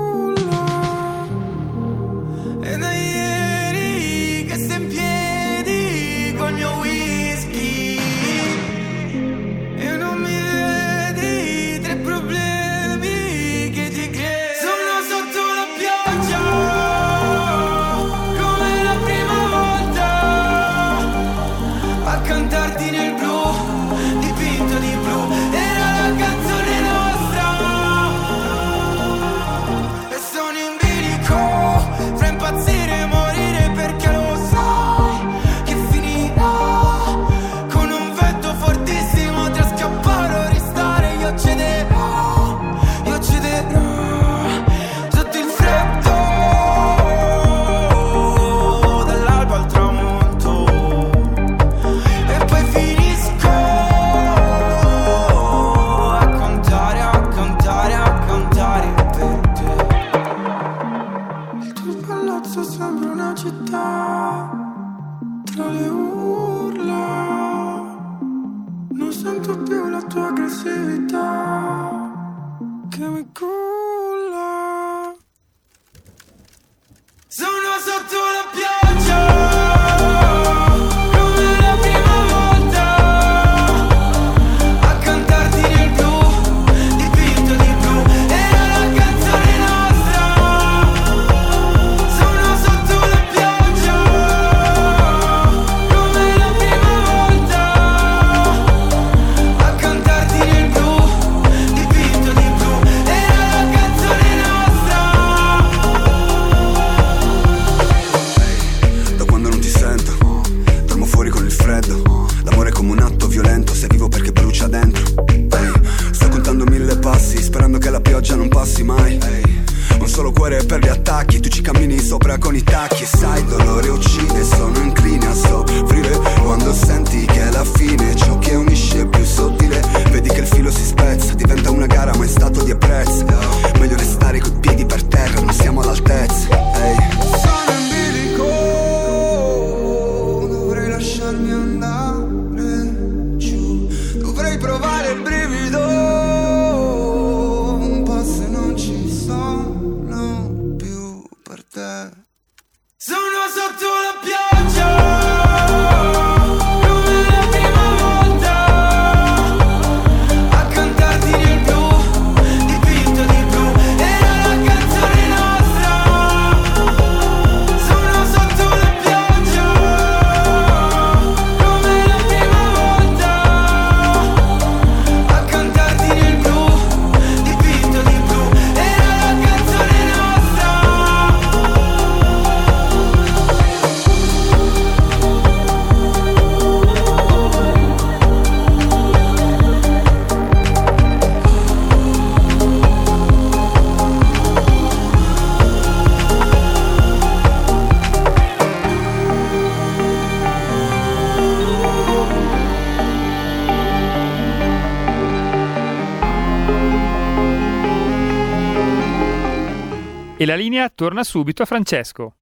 La 210.47 210.55
linea 210.55 210.87
torna 210.87 211.25
subito 211.25 211.61
a 211.61 211.65
Francesco. 211.65 212.37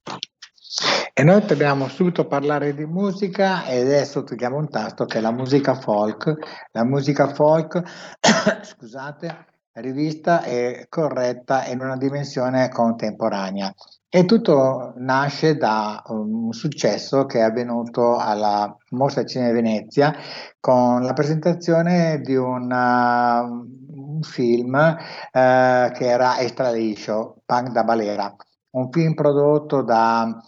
E 1.12 1.24
noi 1.24 1.44
dobbiamo 1.44 1.88
subito 1.88 2.28
parlare 2.28 2.76
di 2.76 2.86
musica 2.86 3.66
e 3.66 3.80
adesso 3.80 4.24
tocchiamo 4.24 4.58
un 4.58 4.70
tasto 4.70 5.06
che 5.06 5.18
è 5.18 5.22
la 5.22 5.32
musica 5.32 5.74
folk. 5.74 6.34
La 6.72 6.86
musica 6.86 7.34
folk, 7.34 7.82
scusate, 8.62 9.46
rivista 9.76 10.44
e 10.44 10.86
corretta 10.90 11.66
in 11.66 11.82
una 11.82 11.98
dimensione 11.98 12.70
contemporanea. 12.70 13.74
E 14.10 14.24
tutto 14.24 14.94
nasce 14.98 15.58
da 15.58 16.02
un 16.08 16.54
successo 16.54 17.26
che 17.26 17.40
è 17.40 17.42
avvenuto 17.42 18.16
alla 18.16 18.74
Mostra 18.92 19.26
Cinema 19.26 19.52
Venezia 19.52 20.16
con 20.60 21.04
la 21.04 21.12
presentazione 21.12 22.22
di 22.22 22.36
una, 22.36 23.42
un 23.42 24.22
film 24.22 24.76
eh, 24.76 25.92
che 25.94 26.06
era 26.06 26.40
Extra 26.40 26.72
Liscio, 26.72 27.42
Punk 27.46 27.72
da 27.72 27.84
Balera, 27.84 28.34
un 28.72 28.90
film 28.90 29.16
prodotto 29.16 29.82
da, 29.82 30.42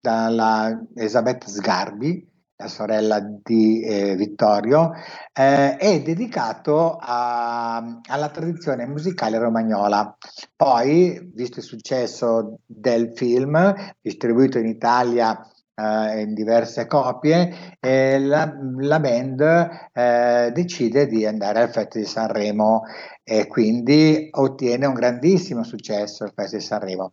dalla 0.00 0.80
Elisabetta 0.94 1.48
Sgarbi, 1.48 2.31
la 2.62 2.68
sorella 2.68 3.20
di 3.20 3.82
eh, 3.82 4.14
Vittorio, 4.16 4.92
eh, 5.32 5.76
è 5.76 6.00
dedicato 6.02 6.96
a- 7.00 8.00
alla 8.08 8.28
tradizione 8.30 8.86
musicale 8.86 9.38
romagnola. 9.38 10.16
Poi, 10.56 11.30
visto 11.34 11.58
il 11.58 11.64
successo 11.64 12.58
del 12.66 13.12
film, 13.14 13.74
distribuito 14.00 14.58
in 14.58 14.66
Italia 14.66 15.38
eh, 15.74 16.20
in 16.20 16.34
diverse 16.34 16.86
copie, 16.86 17.76
eh, 17.80 18.18
la, 18.20 18.52
la 18.78 19.00
band 19.00 19.40
eh, 19.92 20.50
decide 20.52 21.06
di 21.06 21.26
andare 21.26 21.62
al 21.62 21.70
Festival 21.70 22.04
di 22.04 22.10
Sanremo 22.10 22.82
e 23.24 23.46
quindi 23.46 24.28
ottiene 24.32 24.86
un 24.86 24.94
grandissimo 24.94 25.62
successo 25.64 26.24
al 26.24 26.32
Festival 26.34 26.60
di 26.60 26.66
Sanremo. 26.66 27.12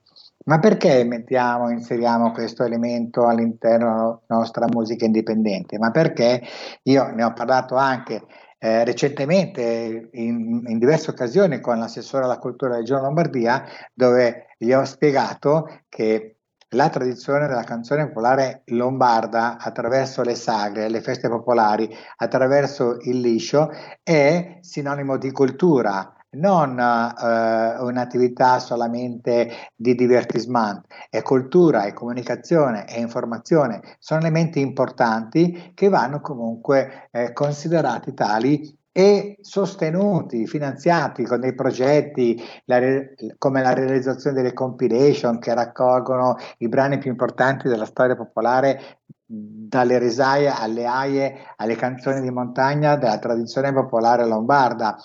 Ma 0.50 0.58
perché 0.58 1.04
mettiamo, 1.04 1.70
inseriamo 1.70 2.32
questo 2.32 2.64
elemento 2.64 3.28
all'interno 3.28 4.24
della 4.26 4.40
nostra 4.40 4.66
musica 4.68 5.06
indipendente? 5.06 5.78
Ma 5.78 5.92
perché 5.92 6.42
io 6.84 7.12
ne 7.14 7.24
ho 7.24 7.34
parlato 7.34 7.76
anche 7.76 8.24
eh, 8.58 8.84
recentemente 8.84 10.10
in, 10.12 10.64
in, 10.66 10.80
diverse 10.80 11.12
occasioni 11.12 11.60
con 11.60 11.78
l'assessore 11.78 12.24
alla 12.24 12.40
cultura 12.40 12.78
del 12.78 12.84
Giorno 12.84 13.06
Lombardia, 13.06 13.64
dove 13.94 14.48
gli 14.58 14.74
ho 14.74 14.84
spiegato 14.86 15.82
che 15.88 16.38
la 16.70 16.90
tradizione 16.90 17.46
della 17.46 17.64
canzone 17.64 18.08
popolare 18.08 18.64
lombarda 18.70 19.60
attraverso 19.60 20.24
le 20.24 20.34
sagre, 20.34 20.90
le 20.90 21.02
feste 21.02 21.30
popolari, 21.30 21.96
attraverso 22.18 22.98
il 23.02 23.20
liscio, 23.20 23.70
è 24.02 24.58
sinonimo 24.62 25.18
di 25.18 25.32
cultura, 25.32 26.12
non 26.32 26.78
eh, 26.78 27.82
un'attività 27.82 28.60
solamente 28.60 29.50
di 29.76 29.96
divertissement, 29.96 30.86
è 31.10 31.22
cultura, 31.22 31.84
è 31.84 31.94
comunicazione, 31.94 32.86
è 32.86 33.00
informazione, 33.00 33.82
sono 34.00 34.20
elementi 34.22 34.60
importanti 34.60 35.72
che 35.74 35.90
vanno 35.90 36.22
comunque 36.22 37.10
eh, 37.12 37.34
considerati 37.34 38.14
tali 38.14 38.78
e 38.92 39.38
sostenuti, 39.42 40.48
finanziati 40.48 41.24
con 41.24 41.40
dei 41.40 41.54
progetti 41.54 42.42
la 42.66 42.80
re- 42.80 43.16
come 43.38 43.62
la 43.62 43.74
realizzazione 43.74 44.36
delle 44.36 44.54
compilation 44.54 45.40
che 45.40 45.54
raccolgono 45.54 46.36
i 46.58 46.68
brani 46.68 46.98
più 46.98 47.12
importanti 47.12 47.68
della 47.68 47.86
storia 47.86 48.16
popolare 48.16 49.00
dalle 49.32 50.00
risaie 50.00 50.50
alle 50.50 50.88
aie 50.88 51.36
alle 51.58 51.76
canzoni 51.76 52.20
di 52.20 52.32
montagna 52.32 52.96
della 52.96 53.20
tradizione 53.20 53.72
popolare 53.72 54.26
lombarda 54.26 54.98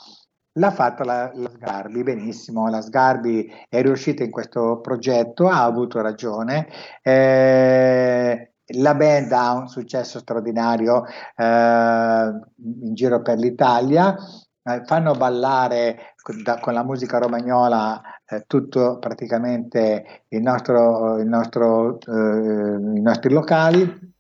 L'ha 0.57 0.71
fatta 0.71 1.03
la, 1.05 1.33
la, 1.35 1.51
Sgarbi, 1.51 2.05
benissimo, 2.05 2.69
la 2.69 2.81
Sgarbi 2.81 3.51
è 3.69 3.83
riuscita 3.83 4.23
in 4.23 4.31
questo 4.31 4.79
progetto, 4.81 5.49
ha 5.49 5.64
avuto 5.64 6.01
ragione. 6.01 6.69
Eh, 7.03 8.53
la 8.77 8.95
band 8.95 9.33
ha 9.33 9.53
un 9.55 9.67
successo 9.67 10.21
straordinario 10.21 11.05
eh, 11.37 11.45
in 11.45 12.95
giro 12.95 13.21
per 13.21 13.37
l'Italia, 13.38 14.14
eh, 14.62 14.83
fanno 14.85 15.14
ballare 15.14 16.14
con, 16.23 16.40
da, 16.45 16.61
con, 16.61 16.73
la 16.73 16.85
musica 16.85 17.19
romagnola 17.19 18.01
eh, 18.25 18.45
tutto 18.47 18.99
praticamente 19.01 20.25
il 20.29 20.40
nostro, 20.40 21.19
il 21.19 21.27
nostro, 21.27 21.99
eh, 21.99 22.97
i 22.97 23.01
nostri 23.01 23.33
locali 23.33 24.13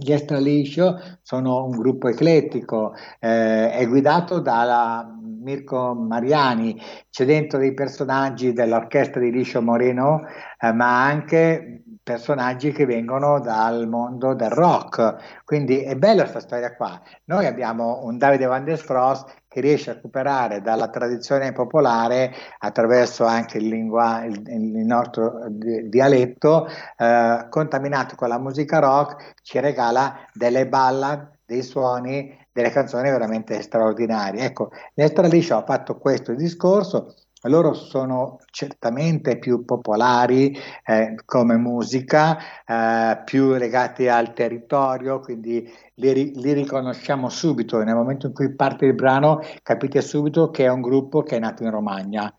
gli 0.00 0.12
Extra 0.12 0.38
Liscio 0.38 0.98
sono 1.22 1.64
un 1.64 1.76
gruppo 1.76 2.08
eclettico, 2.08 2.94
eh, 3.18 3.70
è 3.70 3.86
guidato 3.86 4.40
da 4.40 5.06
Mirko 5.42 5.94
Mariani, 5.94 6.80
c'è 7.10 7.24
dentro 7.24 7.58
dei 7.58 7.74
personaggi 7.74 8.52
dell'orchestra 8.52 9.20
di 9.20 9.30
Liscio 9.30 9.62
Moreno, 9.62 10.22
eh, 10.58 10.72
ma 10.72 11.04
anche 11.04 11.82
personaggi 12.02 12.72
che 12.72 12.86
vengono 12.86 13.40
dal 13.40 13.86
mondo 13.88 14.34
del 14.34 14.50
rock. 14.50 15.42
Quindi 15.44 15.82
è 15.82 15.96
bella 15.96 16.22
questa 16.22 16.40
storia 16.40 16.74
qua. 16.74 17.00
Noi 17.24 17.46
abbiamo 17.46 18.00
un 18.04 18.18
Davide 18.18 18.46
Van 18.46 18.64
der 18.64 18.78
Spross 18.78 19.24
che 19.50 19.60
riesce 19.60 19.90
a 19.90 19.94
recuperare 19.94 20.62
dalla 20.62 20.90
tradizione 20.90 21.50
popolare 21.50 22.32
attraverso 22.58 23.24
anche 23.24 23.58
il, 23.58 23.66
lingua, 23.66 24.22
il, 24.24 24.40
il 24.46 24.86
nostro 24.86 25.40
dialetto, 25.48 26.68
eh, 26.96 27.46
contaminato 27.50 28.14
con 28.14 28.28
la 28.28 28.38
musica 28.38 28.78
rock, 28.78 29.32
ci 29.42 29.58
regala 29.58 30.20
delle 30.32 30.68
ballad, 30.68 31.30
dei 31.44 31.64
suoni, 31.64 32.32
delle 32.52 32.70
canzoni 32.70 33.10
veramente 33.10 33.60
straordinarie. 33.60 34.44
Ecco, 34.44 34.70
l'Estra 34.94 35.26
Liscio 35.26 35.56
ha 35.56 35.64
fatto 35.64 35.98
questo 35.98 36.32
discorso 36.34 37.12
loro 37.48 37.72
sono 37.72 38.38
certamente 38.50 39.38
più 39.38 39.64
popolari 39.64 40.56
eh, 40.84 41.14
come 41.24 41.56
musica, 41.56 42.38
eh, 42.66 43.22
più 43.24 43.54
legati 43.54 44.08
al 44.08 44.32
territorio, 44.34 45.20
quindi 45.20 45.68
li, 45.94 46.32
li, 46.34 46.52
riconosciamo 46.52 47.28
subito. 47.28 47.82
Nel 47.82 47.94
momento 47.94 48.26
in 48.26 48.34
cui 48.34 48.54
parte 48.54 48.86
il 48.86 48.94
brano 48.94 49.40
capite 49.62 50.02
subito 50.02 50.50
che 50.50 50.64
è 50.64 50.68
un 50.68 50.82
gruppo 50.82 51.22
che 51.22 51.36
è 51.36 51.38
nato 51.38 51.62
in 51.62 51.70
Romagna. 51.70 52.32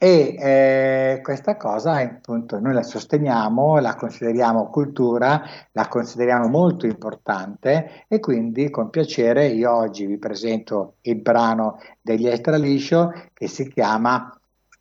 E 0.00 0.36
eh, 0.38 1.20
questa 1.22 1.56
cosa 1.56 1.96
appunto 1.96 2.60
noi 2.60 2.72
la 2.72 2.84
sosteniamo, 2.84 3.80
la 3.80 3.96
consideriamo 3.96 4.70
cultura, 4.70 5.42
la 5.72 5.88
consideriamo 5.88 6.46
molto 6.46 6.86
importante 6.86 8.04
e 8.06 8.20
quindi 8.20 8.70
con 8.70 8.90
piacere 8.90 9.48
io 9.48 9.74
oggi 9.74 10.06
vi 10.06 10.16
presento 10.16 10.98
il 11.00 11.16
brano 11.20 11.80
degli 12.00 12.28
Extra 12.28 12.56
Liscio 12.56 13.10
che 13.34 13.48
si 13.48 13.68
chiama 13.68 14.37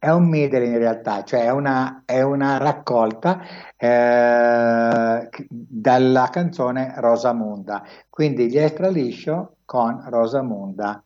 è 0.08 0.14
un 0.14 0.28
medley 0.30 0.70
in 0.70 0.78
realtà, 0.78 1.24
cioè 1.24 1.44
è 1.46 1.52
una, 1.52 2.04
è 2.06 2.22
una 2.22 2.58
raccolta 2.58 3.42
eh, 3.76 5.30
dalla 5.50 6.30
canzone 6.30 6.94
Rosamunda. 6.98 7.84
Quindi 8.10 8.48
gli 8.50 8.58
extra 8.58 8.90
liscio 8.90 9.58
con 9.66 10.04
Rosamunda. 10.10 11.04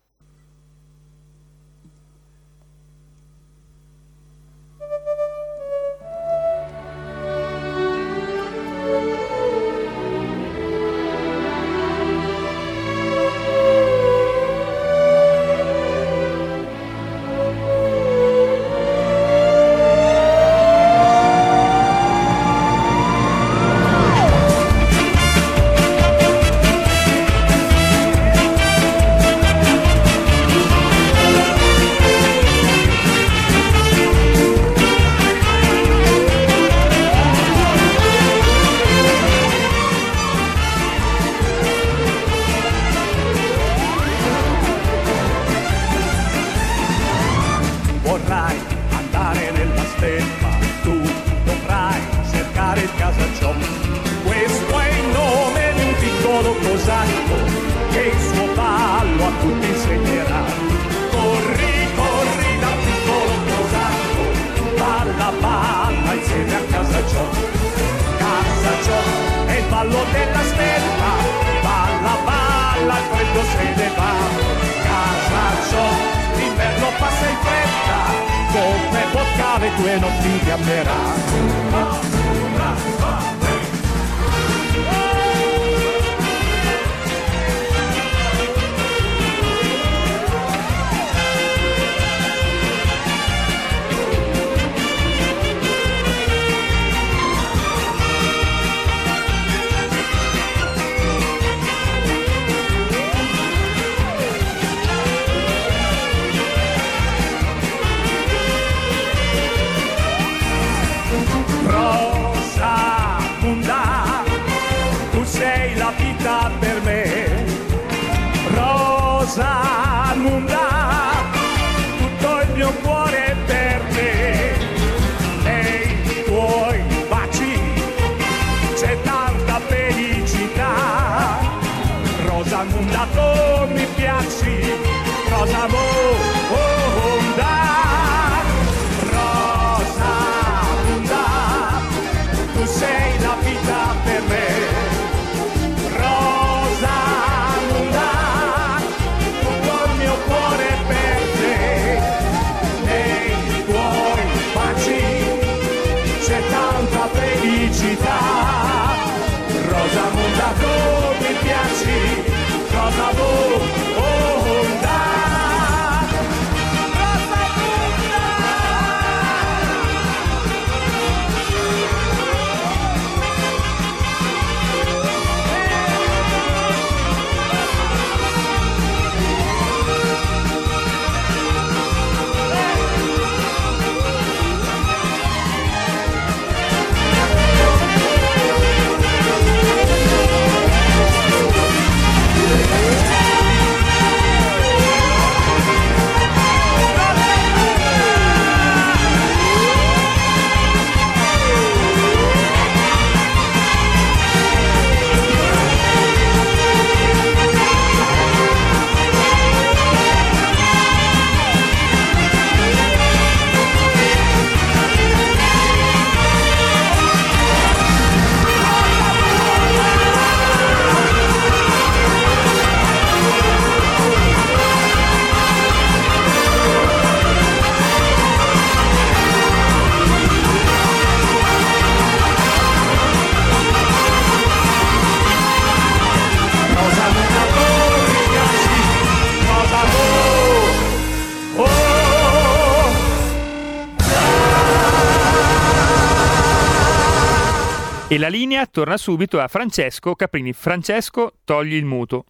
E 248.12 248.18
la 248.18 248.28
linea 248.28 248.66
torna 248.66 248.98
subito 248.98 249.40
a 249.40 249.48
Francesco 249.48 250.16
Caprini. 250.16 250.52
Francesco, 250.52 251.36
togli 251.46 251.76
il 251.76 251.86
muto. 251.86 252.26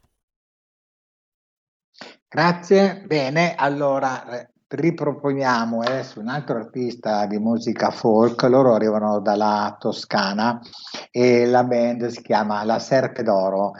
Grazie, 2.28 3.02
bene, 3.08 3.56
allora 3.56 4.30
eh, 4.30 4.50
riproponiamo 4.68 5.80
adesso 5.80 6.20
un 6.20 6.28
altro 6.28 6.58
artista 6.58 7.26
di 7.26 7.40
musica 7.40 7.90
folk, 7.90 8.44
loro 8.44 8.76
arrivano 8.76 9.22
dalla 9.22 9.76
Toscana 9.80 10.62
e 11.10 11.48
la 11.48 11.64
band 11.64 12.06
si 12.10 12.22
chiama 12.22 12.64
La 12.64 12.78
Serpe 12.78 13.24
d'Oro. 13.24 13.72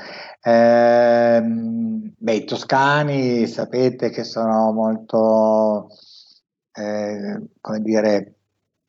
Ehm, 0.42 2.16
beh, 2.18 2.34
i 2.34 2.46
toscani 2.46 3.46
sapete 3.46 4.10
che 4.10 4.24
sono 4.24 4.72
molto, 4.72 5.90
eh, 6.74 7.44
come 7.62 7.80
dire, 7.82 8.38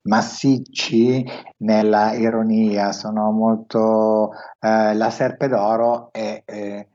massicci 0.03 1.25
nella 1.59 2.13
ironia, 2.15 2.93
sono 2.93 3.31
molto... 3.31 4.33
eh, 4.61 4.95
la 4.95 5.11
Serpe 5.11 5.49
d'Oro 5.49 6.13
è... 6.13 6.43
eh, 6.45 6.87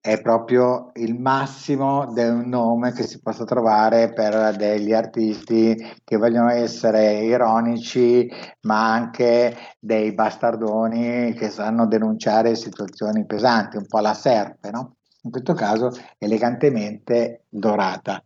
è 0.00 0.20
proprio 0.22 0.92
il 0.94 1.18
massimo 1.18 2.04
un 2.14 2.48
nome 2.48 2.92
che 2.92 3.02
si 3.02 3.20
possa 3.20 3.44
trovare 3.44 4.12
per 4.12 4.54
degli 4.56 4.92
artisti 4.92 5.74
che 6.04 6.16
vogliono 6.16 6.50
essere 6.50 7.24
ironici, 7.24 8.28
ma 8.62 8.92
anche 8.92 9.56
dei 9.80 10.12
bastardoni 10.14 11.32
che 11.34 11.50
sanno 11.50 11.86
denunciare 11.88 12.54
situazioni 12.54 13.26
pesanti, 13.26 13.78
un 13.78 13.86
po' 13.86 13.98
la 13.98 14.14
serpe, 14.14 14.70
no? 14.70 14.95
In 15.26 15.32
questo 15.32 15.54
caso 15.54 15.90
elegantemente 16.18 17.46
dorata. 17.48 18.22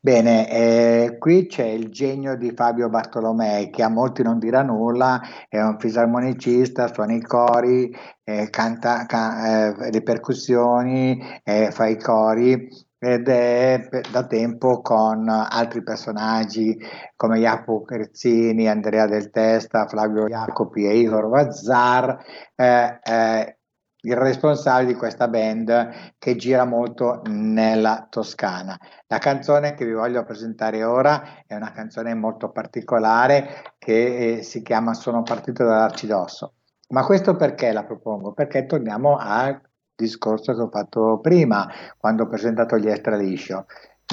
Bene, 0.00 0.48
eh, 0.48 1.16
qui 1.18 1.48
c'è 1.48 1.64
il 1.64 1.90
genio 1.90 2.36
di 2.36 2.52
Fabio 2.54 2.88
Bartolomei, 2.88 3.70
che 3.70 3.82
a 3.82 3.88
molti 3.88 4.22
non 4.22 4.38
dirà 4.38 4.62
nulla, 4.62 5.20
è 5.48 5.60
un 5.60 5.80
fisarmonicista, 5.80 6.92
suona 6.92 7.14
i 7.14 7.22
cori, 7.22 7.92
eh, 8.22 8.48
canta 8.50 9.04
ca- 9.06 9.66
eh, 9.66 9.90
le 9.90 10.02
percussioni, 10.02 11.20
eh, 11.42 11.72
fa 11.72 11.86
i 11.86 11.98
cori 11.98 12.68
ed 12.98 13.28
è 13.28 13.88
da 14.12 14.24
tempo 14.26 14.80
con 14.80 15.28
altri 15.28 15.82
personaggi 15.82 16.78
come 17.16 17.40
Jacopo 17.40 17.82
Crezzini, 17.82 18.68
Andrea 18.68 19.06
Del 19.06 19.30
Testa, 19.30 19.88
Flavio 19.88 20.28
Jacopi 20.28 20.86
e 20.86 20.98
Igor 20.98 21.28
Vazzar, 21.28 22.16
eh, 22.54 23.00
eh, 23.02 23.58
il 24.04 24.16
responsabile 24.16 24.92
di 24.92 24.98
questa 24.98 25.28
band 25.28 26.14
che 26.18 26.36
gira 26.36 26.64
molto 26.64 27.22
nella 27.26 28.06
Toscana. 28.08 28.78
La 29.06 29.18
canzone 29.18 29.74
che 29.74 29.84
vi 29.84 29.92
voglio 29.92 30.24
presentare 30.24 30.84
ora 30.84 31.42
è 31.46 31.54
una 31.54 31.72
canzone 31.72 32.14
molto 32.14 32.50
particolare 32.50 33.74
che 33.78 34.38
eh, 34.38 34.42
si 34.42 34.62
chiama 34.62 34.94
Sono 34.94 35.22
partito 35.22 35.64
dall'Arcidosso. 35.64 36.54
Ma 36.88 37.04
questo 37.04 37.34
perché 37.36 37.72
la 37.72 37.84
propongo? 37.84 38.32
Perché 38.32 38.66
torniamo 38.66 39.16
al 39.16 39.60
discorso 39.94 40.54
che 40.54 40.60
ho 40.60 40.68
fatto 40.70 41.18
prima, 41.20 41.68
quando 41.96 42.24
ho 42.24 42.28
presentato 42.28 42.76
gli 42.76 42.88
Estraliscio. 42.88 43.66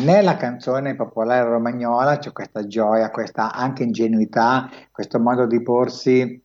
Nella 0.04 0.38
canzone 0.38 0.96
popolare 0.96 1.50
romagnola 1.50 2.18
c'è 2.18 2.32
questa 2.32 2.66
gioia, 2.66 3.12
questa 3.12 3.52
anche 3.52 3.84
ingenuità, 3.84 4.70
questo 4.90 5.20
modo 5.20 5.46
di 5.46 5.62
porsi 5.62 6.42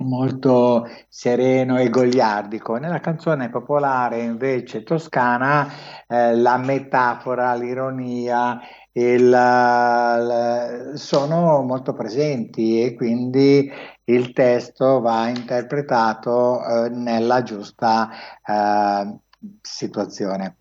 molto 0.00 0.86
sereno 1.08 1.78
e 1.78 1.88
goliardico. 1.90 2.76
Nella 2.76 3.00
canzone 3.00 3.50
popolare 3.50 4.20
invece 4.20 4.82
toscana 4.82 5.68
eh, 6.06 6.36
la 6.36 6.56
metafora, 6.58 7.54
l'ironia 7.54 8.60
il, 8.92 9.30
l- 9.30 10.92
sono 10.96 11.62
molto 11.62 11.92
presenti 11.94 12.82
e 12.82 12.94
quindi 12.94 13.70
il 14.04 14.32
testo 14.32 15.00
va 15.00 15.28
interpretato 15.28 16.64
eh, 16.86 16.88
nella 16.90 17.42
giusta 17.42 18.10
eh, 18.44 19.16
situazione. 19.60 20.56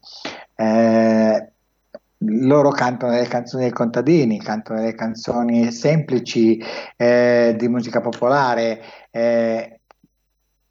Eh, 0.55 1.48
loro 2.19 2.69
cantano 2.69 3.13
delle 3.13 3.27
canzoni 3.27 3.63
dei 3.63 3.71
contadini, 3.71 4.39
cantano 4.39 4.79
delle 4.79 4.95
canzoni 4.95 5.71
semplici 5.71 6.61
eh, 6.97 7.55
di 7.57 7.67
musica 7.67 8.01
popolare, 8.01 8.81
eh, 9.11 9.79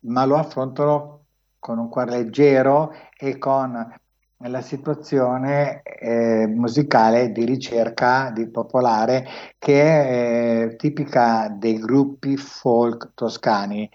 ma 0.01 0.24
lo 0.24 0.36
affrontano 0.36 1.24
con 1.59 1.78
un 1.78 1.88
cuore 1.88 2.11
leggero 2.11 2.92
e 3.16 3.38
con 3.38 3.96
la 4.40 4.61
situazione 4.61 5.82
eh, 5.82 6.46
musicale 6.46 7.32
di 7.32 7.44
ricerca 7.44 8.30
di 8.30 8.49
popolare 8.49 9.26
che 9.59 9.82
è 9.82 10.62
eh, 10.70 10.76
tipica 10.76 11.49
dei 11.49 11.78
gruppi 11.78 12.36
folk 12.36 13.12
toscani. 13.14 13.90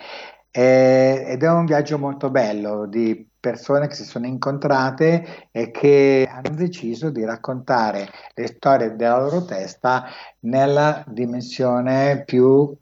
Eh, 0.52 1.24
ed 1.28 1.44
è 1.44 1.50
un 1.50 1.66
viaggio 1.66 1.98
molto 1.98 2.30
bello 2.30 2.86
di 2.86 3.28
persone 3.44 3.88
che 3.88 3.96
si 3.96 4.06
sono 4.06 4.26
incontrate 4.26 5.50
e 5.52 5.70
che 5.70 6.26
hanno 6.32 6.56
deciso 6.56 7.10
di 7.10 7.26
raccontare 7.26 8.08
le 8.36 8.48
storie 8.48 8.96
della 8.96 9.20
loro 9.20 9.44
testa 9.44 10.06
nella 10.40 11.04
dimensione 11.06 12.24
più 12.24 12.74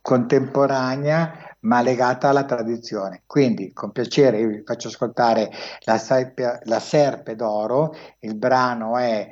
contemporanea 0.00 1.56
ma 1.62 1.82
legata 1.82 2.28
alla 2.28 2.44
tradizione. 2.44 3.24
Quindi 3.26 3.72
con 3.72 3.90
piacere 3.90 4.46
vi 4.46 4.62
faccio 4.64 4.86
ascoltare 4.86 5.50
la, 5.80 5.98
serpe, 5.98 6.60
la 6.64 6.78
Serpe 6.78 7.34
d'Oro, 7.34 7.92
il 8.20 8.36
brano 8.36 8.96
è 8.96 9.28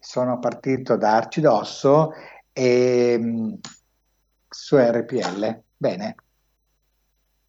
Sono 0.00 0.40
partito 0.40 0.96
da 0.96 1.14
Arcidosso 1.14 2.12
e 2.52 3.16
mm, 3.20 3.52
su 4.48 4.76
RPL. 4.76 5.62
Bene, 5.76 6.16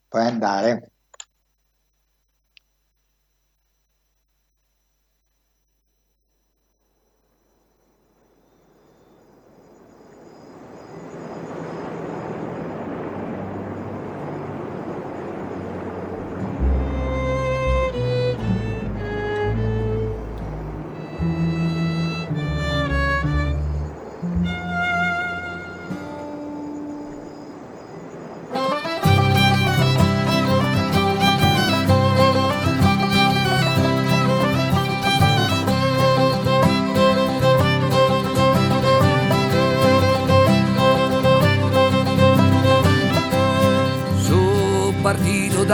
puoi 0.07 0.25
andare. 0.27 0.92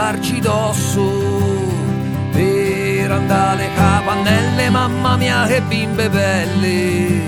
darci 0.00 0.40
dosso 0.40 1.12
per 2.32 3.10
andare 3.10 3.68
capannelle, 3.74 4.70
mamma 4.70 5.16
mia 5.16 5.44
che 5.46 5.60
bimbe 5.60 6.08
belle, 6.08 7.20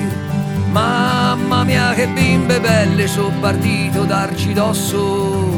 mamma 0.71 1.65
mia 1.65 1.93
che 1.93 2.07
bimbe 2.09 2.61
belle, 2.61 3.07
sono 3.07 3.39
partito 3.41 4.05
darci 4.05 4.55
dosso 4.55 5.51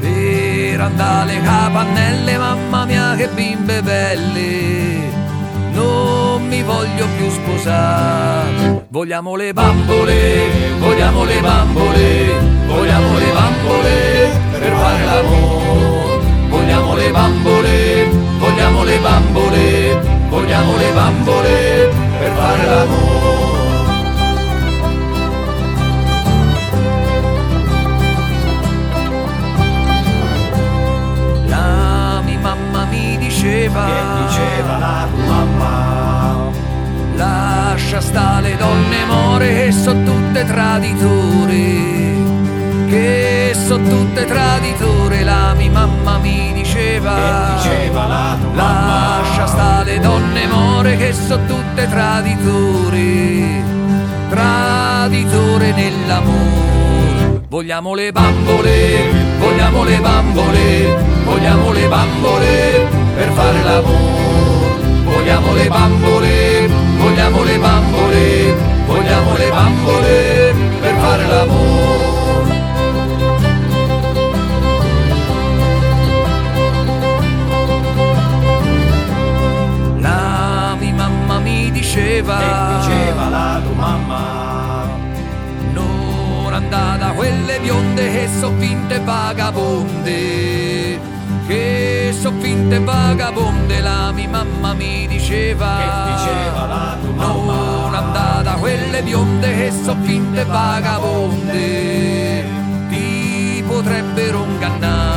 per 0.00 0.80
andare 0.80 1.40
capannelle, 1.40 2.36
mamma 2.36 2.84
mia 2.84 3.14
che 3.16 3.28
bimbe 3.28 3.80
belle, 3.82 5.10
non 5.72 6.46
mi 6.46 6.62
voglio 6.62 7.06
più 7.16 7.30
sposare, 7.30 8.84
vogliamo 8.90 9.34
le 9.34 9.54
bambole, 9.54 10.76
vogliamo 10.78 11.24
le 11.24 11.40
bambole, 11.40 12.40
vogliamo 12.66 13.18
le 13.18 13.32
bambole 13.32 14.40
per 14.58 14.72
fare 14.72 15.04
l'amore, 15.04 15.87
vogliamo 16.48 16.94
le 16.94 17.10
bambole, 17.10 18.08
vogliamo 18.38 18.82
le 18.84 18.98
bambole, 18.98 20.00
vogliamo 20.28 20.76
le 20.76 20.92
bambole 20.92 21.90
per 22.18 22.30
fare 22.32 22.66
l'amore. 22.66 23.36
La 31.46 32.20
mia 32.24 32.38
mamma 32.38 32.84
mi 32.86 33.16
diceva, 33.18 33.84
Che 33.84 34.26
diceva 34.26 34.78
la 34.78 35.06
tua 35.14 35.44
mamma? 35.44 36.06
lascia 37.14 38.00
stare 38.00 38.50
le 38.50 38.56
donne 38.56 39.04
more 39.06 39.46
che 39.46 39.72
sono 39.72 40.04
tutte 40.04 40.44
traditori, 40.44 42.14
che 42.88 43.52
sono 43.54 43.88
tutte 43.88 44.24
traditori, 44.24 44.97
la 45.28 45.52
mia 45.54 45.70
mamma 45.70 46.18
mi 46.18 46.52
diceva, 46.54 47.14
diceva 47.56 48.06
la 48.06 48.36
lascia 48.54 49.46
stare 49.46 49.92
le 49.92 50.00
donne 50.00 50.46
more 50.46 50.96
che 50.96 51.12
sono 51.12 51.44
tutte 51.44 51.86
traditori, 51.88 53.62
traditore 54.30 55.72
nell'amore. 55.72 57.42
Vogliamo 57.48 57.94
le 57.94 58.10
bambole, 58.12 58.76
vogliamo 59.38 59.84
le 59.84 59.98
bambole, 59.98 60.96
vogliamo 61.24 61.72
le 61.72 61.88
bambole 61.88 62.88
per 63.16 63.30
fare 63.32 63.62
l'amore. 63.62 64.26
Vogliamo 65.04 65.54
le 65.54 65.68
bambole, 65.68 66.68
vogliamo 66.98 67.42
le 67.42 67.58
bambole, 67.58 68.56
vogliamo 68.86 69.36
le 69.36 69.48
bambole 69.50 70.54
per 70.80 70.94
fare 70.96 71.26
l'amore. 71.26 72.17
Diceva, 81.98 82.38
Che 82.38 82.46
diceva 82.78 83.28
la 83.28 83.60
tua 83.62 83.74
mamma? 83.74 84.86
non 85.72 86.52
andate 86.52 87.04
a 87.04 87.12
quelle 87.12 87.58
bionde 87.60 88.10
che 88.10 88.28
so 88.38 88.52
finte 88.58 88.98
vagabonde, 89.00 91.00
che 91.46 92.14
so 92.18 92.32
finte 92.40 92.78
vagabonde, 92.80 93.80
la 93.80 94.10
mia 94.12 94.28
mamma 94.28 94.72
mi 94.74 95.06
diceva, 95.06 95.76
Che 95.78 95.84
diceva 96.12 96.66
la 96.66 96.96
tua 97.00 97.12
mamma? 97.12 97.52
non 97.52 97.94
andate 97.94 98.48
a 98.48 98.54
quelle 98.54 99.02
bionde 99.02 99.56
che 99.56 99.72
so 99.84 99.94
finte 100.02 100.44
vagabonde, 100.44 102.44
ti 102.88 103.62
potrebbero 103.66 104.44
ingannare. 104.44 105.07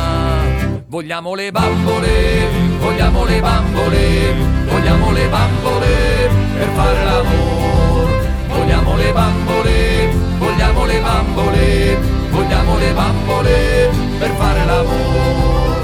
Vogliamo 0.92 1.34
le 1.34 1.50
bambole, 1.50 2.50
vogliamo 2.78 3.24
le 3.24 3.40
bambole, 3.40 4.34
vogliamo 4.68 5.10
le 5.12 5.26
bambole 5.26 6.30
per 6.52 6.68
fare 6.68 7.04
l'amore. 7.04 8.30
Vogliamo 8.48 8.96
le 8.96 9.12
bambole, 9.12 10.10
vogliamo 10.36 10.84
le 10.84 11.00
bambole, 11.00 11.98
vogliamo 12.28 12.76
le 12.76 12.92
bambole 12.92 13.90
per 14.18 14.30
fare 14.32 14.64
l'amore. 14.66 15.80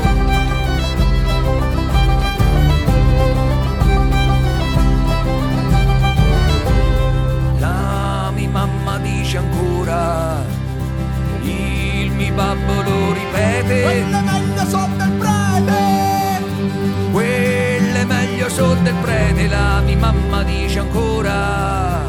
Mamma 8.50 8.98
dice 8.98 9.36
ancora, 9.36 9.77
babbo 12.38 12.82
lo 12.82 13.12
ripete. 13.12 13.82
Quelle 13.82 14.20
meglio 14.22 14.64
sotto 14.64 15.02
il 15.02 15.12
prete. 15.18 15.80
Quelle 17.10 18.04
meglio 18.04 18.48
sotto 18.48 18.88
il 18.88 18.94
prete, 19.02 19.48
la 19.48 19.80
mia 19.80 19.96
mamma 19.96 20.44
dice 20.44 20.78
ancora. 20.78 22.00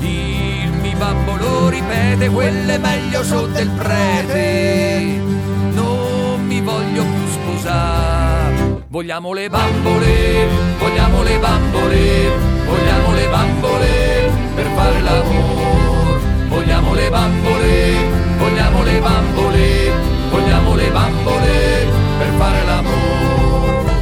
Il 0.00 0.72
mio 0.82 0.96
babbo 0.98 1.36
lo 1.36 1.68
ripete, 1.68 2.28
quelle 2.30 2.78
meglio 2.78 3.22
sotto 3.22 3.60
il 3.60 3.70
prete. 3.70 5.22
Non 5.70 6.44
mi 6.44 6.60
voglio 6.60 7.04
più 7.04 7.26
sposare. 7.28 8.82
Vogliamo 8.88 9.32
le 9.32 9.48
bambole, 9.48 10.48
vogliamo 10.78 11.22
le 11.22 11.38
bambole, 11.38 12.30
vogliamo 12.66 13.12
le 13.12 13.28
bambole 13.28 14.30
per 14.56 14.66
fare 14.74 15.00
l'amore. 15.00 16.22
Vogliamo 16.48 16.94
le 16.94 17.10
bambole, 17.10 18.23
vogliamo 18.44 18.82
le 18.82 19.00
bambole, 19.00 19.90
vogliamo 20.30 20.74
le 20.74 20.90
bambole 20.90 21.86
per 22.18 22.28
fare 22.36 22.64
l'amore. 22.64 23.92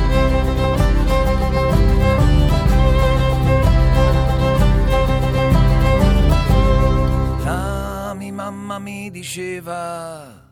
La 7.45 8.15
mia 8.17 8.33
mamma 8.33 8.79
mi 8.79 9.11
diceva 9.11 10.51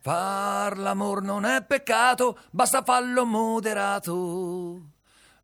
Far 0.00 0.76
l'amor 0.78 1.22
non 1.22 1.44
è 1.44 1.62
peccato, 1.64 2.38
basta 2.50 2.82
farlo 2.82 3.24
moderato. 3.24 4.80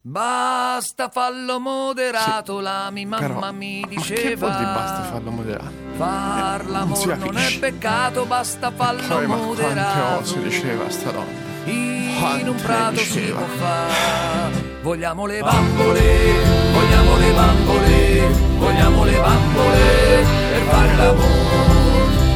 Basta 0.03 1.09
fallo 1.11 1.61
moderato, 1.61 2.61
la 2.61 2.91
mia 2.91 3.07
mamma 3.07 3.27
però, 3.27 3.53
mi 3.53 3.81
Ma 3.81 3.89
che 3.89 3.95
diceva. 3.97 4.47
vuol 4.47 4.59
dire 4.59 4.73
basta 4.73 5.03
farlo 5.03 5.31
moderato? 5.31 5.89
Far 6.01 6.64
non 6.64 6.96
si 6.96 7.09
l'amore 7.09 7.26
non, 7.26 7.36
è 7.36 7.40
capisce. 7.40 7.59
peccato, 7.59 8.24
basta 8.24 8.72
fallo 8.74 9.07
Poi 9.07 9.26
ma 9.26 9.36
moderato. 9.36 10.16
cose 10.16 10.42
diceva 10.42 10.88
sta 10.88 11.11
donna? 11.11 11.48
In 11.66 12.48
un 12.48 12.55
prato 12.57 13.01
si 13.01 13.20
può 13.20 13.44
fare. 13.59 14.78
Vogliamo 14.80 15.26
le 15.26 15.40
bambole, 15.42 16.32
vogliamo 16.72 17.16
le 17.18 17.32
bambole, 17.32 18.28
vogliamo 18.57 19.05
le 19.05 19.20
bambole 19.20 20.24
per 20.53 20.62
fare 20.70 20.96
l'amore. 20.96 21.68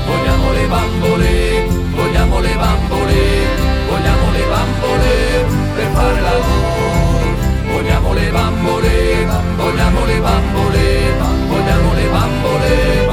Vogliamo 0.04 0.52
le 0.52 0.66
bambole, 0.66 1.66
vogliamo 1.94 2.40
le 2.40 2.54
bambole, 2.56 3.16
vogliamo 3.88 4.30
le 4.30 4.44
bambole 4.46 5.44
per 5.74 5.86
fare 5.94 6.20
l'amore. 6.20 7.72
Vogliamo 7.72 8.12
le 8.12 8.30
bambole, 8.30 9.26
vogliamo 9.56 10.04
le 10.04 10.20
bambole, 10.20 11.12
vogliamo 11.48 11.94
le 11.94 12.08
bambole 12.08 13.03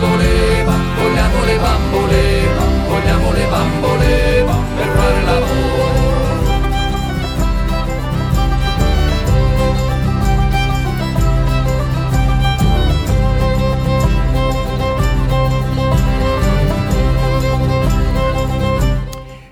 bambole, 0.00 0.64
vogliamo 0.96 1.44
le 1.44 1.58
bambole, 1.58 2.54
vogliamo 2.88 3.32
le 3.32 3.46
bambole 3.48 4.44
per 4.76 4.88
fare 4.96 5.22
l'amore. 5.22 5.88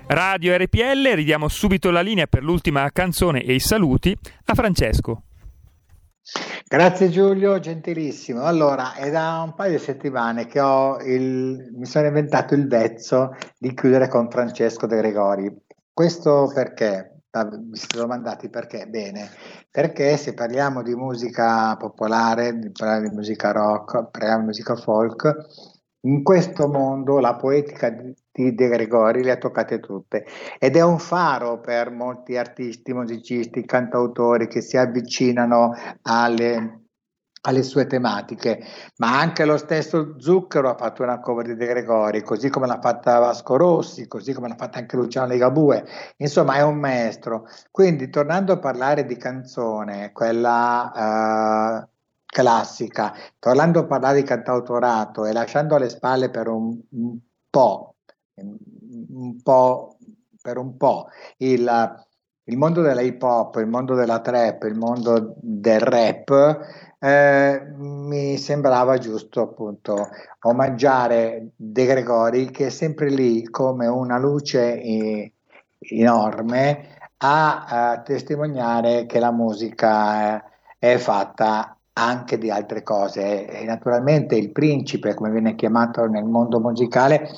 Radio 0.07 0.57
RPL, 0.57 1.11
ridiamo 1.13 1.47
subito 1.47 1.91
la 1.91 2.01
linea 2.01 2.25
per 2.25 2.43
l'ultima 2.43 2.89
canzone 2.91 3.43
e 3.43 3.53
i 3.53 3.59
saluti 3.59 4.17
a 4.45 4.55
Francesco. 4.55 5.28
Grazie 6.67 7.09
Giulio, 7.09 7.59
gentilissimo. 7.59 8.43
Allora, 8.43 8.93
è 8.93 9.09
da 9.09 9.41
un 9.43 9.55
paio 9.55 9.77
di 9.77 9.83
settimane 9.83 10.45
che 10.45 10.59
il, 10.59 11.71
mi 11.75 11.85
sono 11.85 12.07
inventato 12.07 12.53
il 12.53 12.67
vezzo 12.67 13.35
di 13.57 13.73
chiudere 13.73 14.07
con 14.07 14.29
Francesco 14.29 14.85
De 14.85 14.97
Gregori. 14.97 15.51
Questo 15.91 16.51
perché? 16.53 17.21
Ah, 17.31 17.45
Vi 17.45 17.75
siete 17.75 17.97
domandati 17.97 18.49
perché? 18.49 18.85
Bene, 18.87 19.29
perché 19.71 20.15
se 20.17 20.33
parliamo 20.33 20.83
di 20.83 20.93
musica 20.93 21.75
popolare, 21.75 22.57
di 22.57 22.71
di 22.71 23.09
musica 23.15 23.51
rock, 23.51 24.09
parliamo 24.11 24.39
di 24.41 24.45
musica 24.45 24.75
folk, 24.75 25.35
in 26.01 26.23
questo 26.23 26.67
mondo 26.67 27.19
la 27.19 27.35
poetica 27.35 27.93
di 28.43 28.55
De 28.55 28.67
Gregori 28.67 29.23
le 29.23 29.31
ha 29.31 29.37
toccate 29.37 29.79
tutte. 29.79 30.25
Ed 30.59 30.75
è 30.75 30.81
un 30.81 30.99
faro 30.99 31.59
per 31.59 31.91
molti 31.91 32.37
artisti, 32.37 32.93
musicisti, 32.93 33.65
cantautori 33.65 34.47
che 34.47 34.61
si 34.61 34.77
avvicinano 34.77 35.73
alle, 36.03 36.81
alle 37.41 37.63
sue 37.63 37.87
tematiche, 37.87 38.63
ma 38.97 39.19
anche 39.19 39.45
lo 39.45 39.57
stesso 39.57 40.15
Zucchero 40.19 40.69
ha 40.69 40.75
fatto 40.75 41.03
una 41.03 41.19
cover 41.19 41.45
di 41.45 41.55
De 41.55 41.65
Gregori, 41.67 42.21
così 42.21 42.49
come 42.49 42.67
l'ha 42.67 42.79
fatta 42.81 43.19
Vasco 43.19 43.55
Rossi, 43.55 44.07
così 44.07 44.33
come 44.33 44.47
l'ha 44.47 44.55
fatta 44.55 44.79
anche 44.79 44.95
Luciano 44.95 45.27
Ligabue, 45.27 45.85
insomma 46.17 46.55
è 46.55 46.61
un 46.63 46.77
maestro. 46.77 47.45
Quindi 47.71 48.09
tornando 48.09 48.53
a 48.53 48.59
parlare 48.59 49.05
di 49.05 49.17
canzone, 49.17 50.11
quella... 50.11 51.83
eh, 51.85 51.97
classica, 52.31 53.11
tornando 53.39 53.79
a 53.79 53.85
parlare 53.85 54.21
di 54.21 54.23
cantautorato 54.23 55.25
e 55.25 55.33
lasciando 55.33 55.73
alle 55.73 55.89
spalle 55.89 56.29
per 56.29 56.47
un, 56.47 56.79
un 56.91 57.17
po', 57.49 57.95
un 58.41 59.41
po' 59.41 59.97
per 60.41 60.57
un 60.57 60.77
po' 60.77 61.07
il, 61.37 62.05
il 62.43 62.57
mondo 62.57 62.81
della 62.81 63.01
hip 63.01 63.21
hop, 63.21 63.55
il 63.55 63.67
mondo 63.67 63.95
della 63.95 64.19
trap, 64.19 64.63
il 64.63 64.75
mondo 64.75 65.35
del 65.37 65.79
rap, 65.79 66.59
eh, 66.99 67.61
mi 67.77 68.37
sembrava 68.37 68.97
giusto 68.97 69.41
appunto 69.41 70.09
omaggiare 70.41 71.51
De 71.55 71.85
Gregori 71.85 72.49
che 72.51 72.67
è 72.67 72.69
sempre 72.69 73.09
lì 73.09 73.43
come 73.49 73.87
una 73.87 74.17
luce 74.17 74.81
eh, 74.81 75.33
enorme 75.79 76.97
a, 77.17 77.65
a 77.65 78.01
testimoniare 78.01 79.05
che 79.05 79.19
la 79.19 79.31
musica 79.31 80.43
è 80.77 80.97
fatta 80.97 81.77
anche 81.93 82.37
di 82.37 82.49
altre 82.49 82.83
cose. 82.83 83.47
E 83.47 83.65
naturalmente 83.65 84.35
il 84.35 84.51
principe 84.51 85.13
come 85.13 85.31
viene 85.31 85.55
chiamato 85.55 86.05
nel 86.05 86.25
mondo 86.25 86.59
musicale 86.59 87.29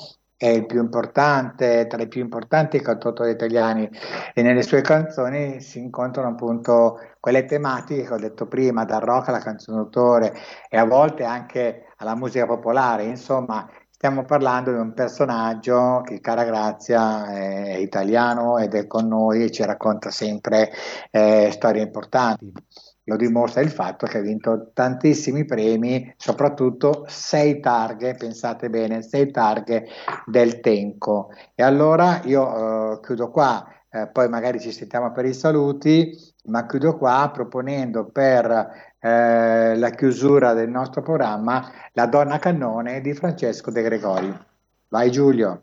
è 0.42 0.48
il 0.48 0.66
più 0.66 0.80
importante, 0.80 1.86
tra 1.86 2.02
i 2.02 2.08
più 2.08 2.20
importanti 2.20 2.80
cantautori 2.80 3.30
italiani 3.30 3.88
e 4.34 4.42
nelle 4.42 4.62
sue 4.62 4.80
canzoni 4.80 5.60
si 5.60 5.78
incontrano 5.78 6.30
appunto 6.30 6.98
quelle 7.20 7.44
tematiche 7.44 8.02
che 8.02 8.12
ho 8.12 8.18
detto 8.18 8.48
prima, 8.48 8.84
dal 8.84 9.02
rock 9.02 9.28
alla 9.28 9.38
canzone 9.38 9.76
d'autore 9.76 10.34
e 10.68 10.76
a 10.76 10.84
volte 10.84 11.22
anche 11.22 11.92
alla 11.98 12.16
musica 12.16 12.44
popolare, 12.44 13.04
insomma 13.04 13.70
stiamo 13.88 14.24
parlando 14.24 14.72
di 14.72 14.78
un 14.78 14.94
personaggio 14.94 16.00
che 16.04 16.20
cara 16.20 16.42
Grazia 16.42 17.24
è 17.30 17.76
italiano 17.76 18.58
ed 18.58 18.74
è 18.74 18.88
con 18.88 19.06
noi 19.06 19.44
e 19.44 19.50
ci 19.52 19.64
racconta 19.64 20.10
sempre 20.10 20.72
eh, 21.12 21.50
storie 21.52 21.82
importanti. 21.82 22.52
Lo 23.04 23.16
dimostra 23.16 23.60
il 23.62 23.70
fatto 23.70 24.06
che 24.06 24.18
ha 24.18 24.20
vinto 24.20 24.70
tantissimi 24.72 25.44
premi, 25.44 26.14
soprattutto 26.16 27.04
sei 27.08 27.58
targhe, 27.58 28.14
pensate 28.14 28.70
bene, 28.70 29.02
sei 29.02 29.32
targhe 29.32 29.86
del 30.24 30.60
Tenco. 30.60 31.30
E 31.54 31.64
allora 31.64 32.20
io 32.24 32.92
eh, 32.94 33.00
chiudo 33.00 33.30
qua, 33.30 33.66
eh, 33.90 34.06
poi 34.06 34.28
magari 34.28 34.60
ci 34.60 34.70
sentiamo 34.70 35.10
per 35.10 35.24
i 35.24 35.34
saluti, 35.34 36.16
ma 36.44 36.64
chiudo 36.66 36.96
qua 36.96 37.28
proponendo 37.32 38.06
per 38.06 38.50
eh, 38.98 39.76
la 39.76 39.90
chiusura 39.90 40.52
del 40.52 40.70
nostro 40.70 41.02
programma 41.02 41.70
La 41.94 42.06
donna 42.06 42.38
cannone 42.38 43.00
di 43.00 43.14
Francesco 43.14 43.72
De 43.72 43.82
Gregori. 43.82 44.32
Vai 44.88 45.10
Giulio. 45.10 45.62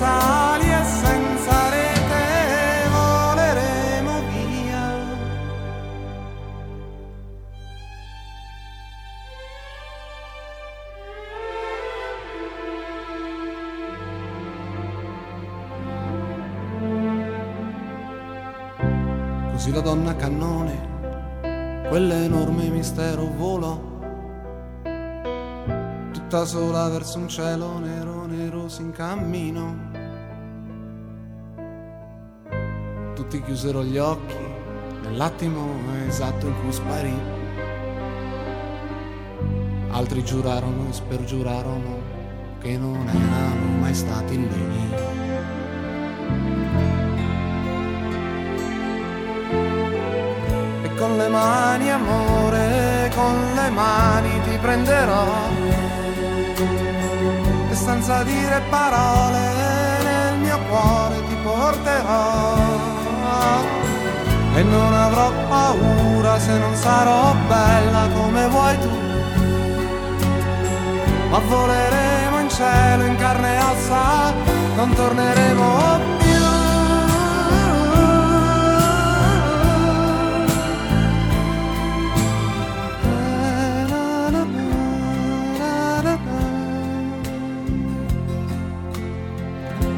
senza 0.00 0.52
ali 0.52 0.72
e 0.72 0.84
senza 0.84 1.68
rete 1.68 2.88
voleremo 2.88 4.22
via. 4.30 4.84
Così 19.52 19.70
la 19.70 19.80
donna 19.80 20.16
cannone, 20.16 21.84
quell'enorme 21.90 22.70
mistero 22.70 23.26
volò 23.36 23.88
tutta 26.10 26.46
sola 26.46 26.88
verso 26.88 27.18
un 27.18 27.28
cielo 27.28 27.78
nero, 27.78 28.24
nero 28.24 28.66
in 28.78 28.92
cammino. 28.92 29.89
Tutti 33.30 33.44
chiusero 33.44 33.84
gli 33.84 33.96
occhi 33.96 34.34
nell'attimo 35.02 35.64
esatto 36.08 36.48
in 36.48 36.54
cui 36.60 36.72
sparì. 36.72 37.16
Altri 39.90 40.24
giurarono 40.24 40.88
e 40.88 40.92
spergiurarono 40.92 42.02
che 42.58 42.76
non 42.76 43.06
erano 43.06 43.78
mai 43.78 43.94
stati 43.94 44.36
lì. 44.36 44.94
E 50.82 50.94
con 50.96 51.16
le 51.16 51.28
mani, 51.28 51.88
amore, 51.88 53.12
con 53.14 53.54
le 53.54 53.70
mani 53.70 54.40
ti 54.42 54.58
prenderò 54.60 55.24
e 57.70 57.74
senza 57.76 58.24
dire 58.24 58.60
parole 58.68 59.38
nel 60.02 60.38
mio 60.40 60.58
cuore 60.68 61.22
ti 61.28 61.34
porterò 61.44 62.89
e 64.54 64.62
non 64.62 64.92
avrò 64.92 65.30
paura 65.48 66.38
se 66.38 66.58
non 66.58 66.74
sarò 66.74 67.34
bella 67.48 68.08
come 68.14 68.48
vuoi 68.48 68.78
tu. 68.78 68.90
Ma 71.30 71.38
voleremo 71.38 72.40
in 72.40 72.48
cielo 72.48 73.04
in 73.04 73.16
carne 73.16 73.54
e 73.54 73.58
ossa 73.58 74.32
non 74.74 74.92
torneremo 74.92 75.98
più. 76.18 76.28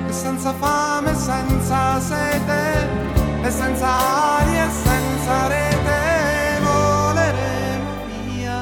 E 0.09 0.13
senza 0.13 0.53
fame, 0.53 1.15
senza 1.15 2.01
sete, 2.01 3.22
e 3.45 3.51
senza 3.51 3.89
ali 4.39 4.57
e 4.57 4.71
senza 4.71 5.49
rete 5.49 6.61
voleremo 6.63 7.91
via. 8.07 8.61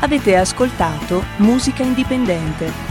Avete 0.00 0.36
ascoltato 0.36 1.22
Musica 1.36 1.82
Indipendente, 1.82 2.89